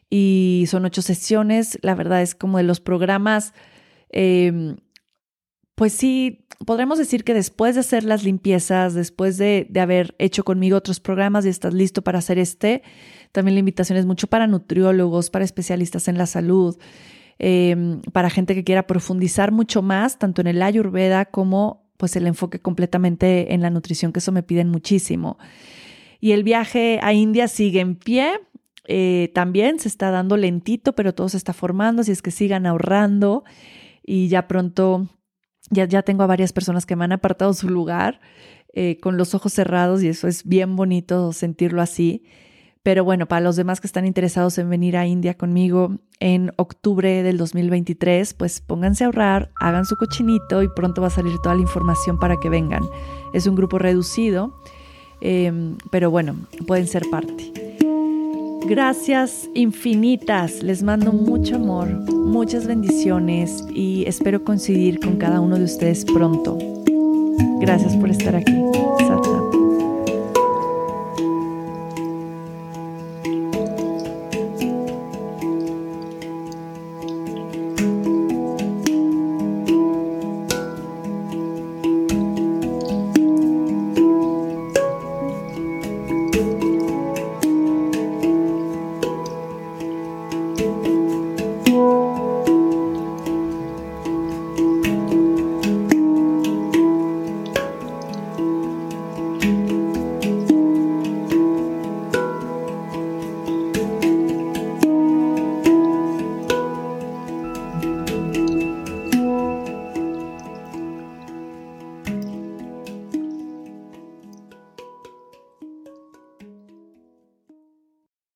y 0.10 0.66
son 0.68 0.84
ocho 0.84 1.02
sesiones. 1.02 1.80
La 1.84 1.96
verdad 1.96 2.22
es 2.22 2.36
como 2.36 2.58
de 2.58 2.66
los 2.66 2.82
programas, 2.82 3.54
em, 4.10 4.76
pues 5.76 5.94
sí, 5.94 6.46
podremos 6.66 6.98
decir 6.98 7.24
que 7.24 7.34
después 7.34 7.76
de 7.76 7.80
hacer 7.80 8.04
las 8.04 8.26
limpiezas, 8.26 8.94
después 8.94 9.38
de, 9.38 9.70
haber 9.80 10.14
hecho 10.20 10.44
conmigo 10.44 10.76
otros 10.76 11.00
programas 11.00 11.46
y 11.46 11.50
estás 11.50 11.74
listo 11.74 12.02
para 12.02 12.20
hacer 12.20 12.38
este, 12.40 12.84
también 13.32 13.56
la 13.56 13.60
invitación 13.60 13.98
es 13.98 14.06
mucho 14.06 14.28
para 14.28 14.48
nutriólogos, 14.48 15.30
para 15.30 15.46
especialistas 15.46 16.10
en 16.10 16.18
la 16.18 16.26
salud. 16.26 16.78
Em, 17.40 18.02
para 18.12 18.30
gente 18.30 18.54
que 18.54 18.66
quiera 18.66 18.86
profundizar 18.86 19.54
mucho 19.54 19.82
más, 19.82 20.20
tanto 20.20 20.42
en 20.42 20.48
el 20.48 20.62
Ayurveda 20.62 21.24
como 21.24 21.85
pues 21.98 22.16
el 22.16 22.28
enfoque 22.28 22.60
completamente 22.60 23.54
en 23.54 23.62
la 23.62 23.70
nutrición, 23.70 24.12
que 24.12 24.20
eso 24.20 24.32
me 24.32 24.44
piden 24.44 24.70
muchísimo. 24.70 25.38
Y 26.20 26.32
el 26.32 26.44
viaje 26.44 27.00
a 27.02 27.14
India 27.14 27.48
sigue 27.48 27.80
en 27.80 27.96
pie. 27.96 28.40
Eh, 28.88 29.32
también 29.34 29.80
se 29.80 29.88
está 29.88 30.12
dando 30.12 30.38
lentito, 30.38 30.94
pero 30.94 31.14
todo 31.14 31.30
se 31.30 31.38
está 31.38 31.54
formando, 31.54 32.02
así 32.02 32.12
es 32.12 32.22
que 32.22 32.32
sigan 32.32 32.66
ahorrando 32.66 33.44
y 34.04 34.28
ya 34.28 34.48
pronto, 34.48 35.08
ya, 35.72 35.86
ya 35.86 36.04
tengo 36.04 36.24
a 36.24 36.28
varias 36.28 36.54
personas 36.54 36.86
que 36.86 36.96
me 36.96 37.06
han 37.06 37.12
apartado 37.12 37.54
su 37.54 37.68
lugar 37.68 38.22
eh, 38.74 39.00
con 39.00 39.18
los 39.18 39.34
ojos 39.34 39.54
cerrados 39.54 40.04
y 40.04 40.10
eso 40.10 40.28
es 40.28 40.46
bien 40.46 40.76
bonito 40.76 41.34
sentirlo 41.34 41.82
así. 41.82 42.26
Pero 42.86 43.04
bueno, 43.04 43.26
para 43.26 43.42
los 43.42 43.56
demás 43.56 43.82
que 43.82 43.88
están 43.88 44.06
interesados 44.06 44.60
en 44.60 44.70
venir 44.70 44.96
a 44.96 45.08
India 45.08 45.34
conmigo 45.34 45.96
en 46.20 46.52
octubre 46.56 47.24
del 47.24 47.36
2023, 47.36 48.36
pues 48.36 48.62
pónganse 48.62 49.04
a 49.04 49.08
ahorrar, 49.08 49.50
hagan 49.60 49.86
su 49.86 49.96
cochinito 49.96 50.62
y 50.62 50.68
pronto 50.68 51.02
va 51.02 51.08
a 51.08 51.10
salir 51.10 51.36
toda 51.42 51.56
la 51.56 51.64
información 51.64 52.20
para 52.20 52.36
que 52.40 52.48
vengan. 52.48 52.84
Es 53.34 53.48
un 53.48 53.56
grupo 53.56 53.80
reducido, 53.80 54.54
em, 55.20 55.78
pero 55.90 56.12
bueno, 56.12 56.36
pueden 56.68 56.86
ser 56.86 57.10
parte. 57.10 57.52
Gracias 58.68 59.50
infinitas, 59.56 60.62
les 60.62 60.84
mando 60.84 61.12
mucho 61.12 61.56
amor, 61.56 61.88
muchas 62.12 62.68
bendiciones 62.68 63.66
y 63.74 64.04
espero 64.06 64.44
coincidir 64.44 65.00
con 65.00 65.18
cada 65.18 65.40
uno 65.40 65.58
de 65.58 65.64
ustedes 65.64 66.06
pronto. 66.06 66.60
Gracias 67.60 67.96
por 67.96 68.12
estar 68.12 68.36
aquí. 68.36 68.54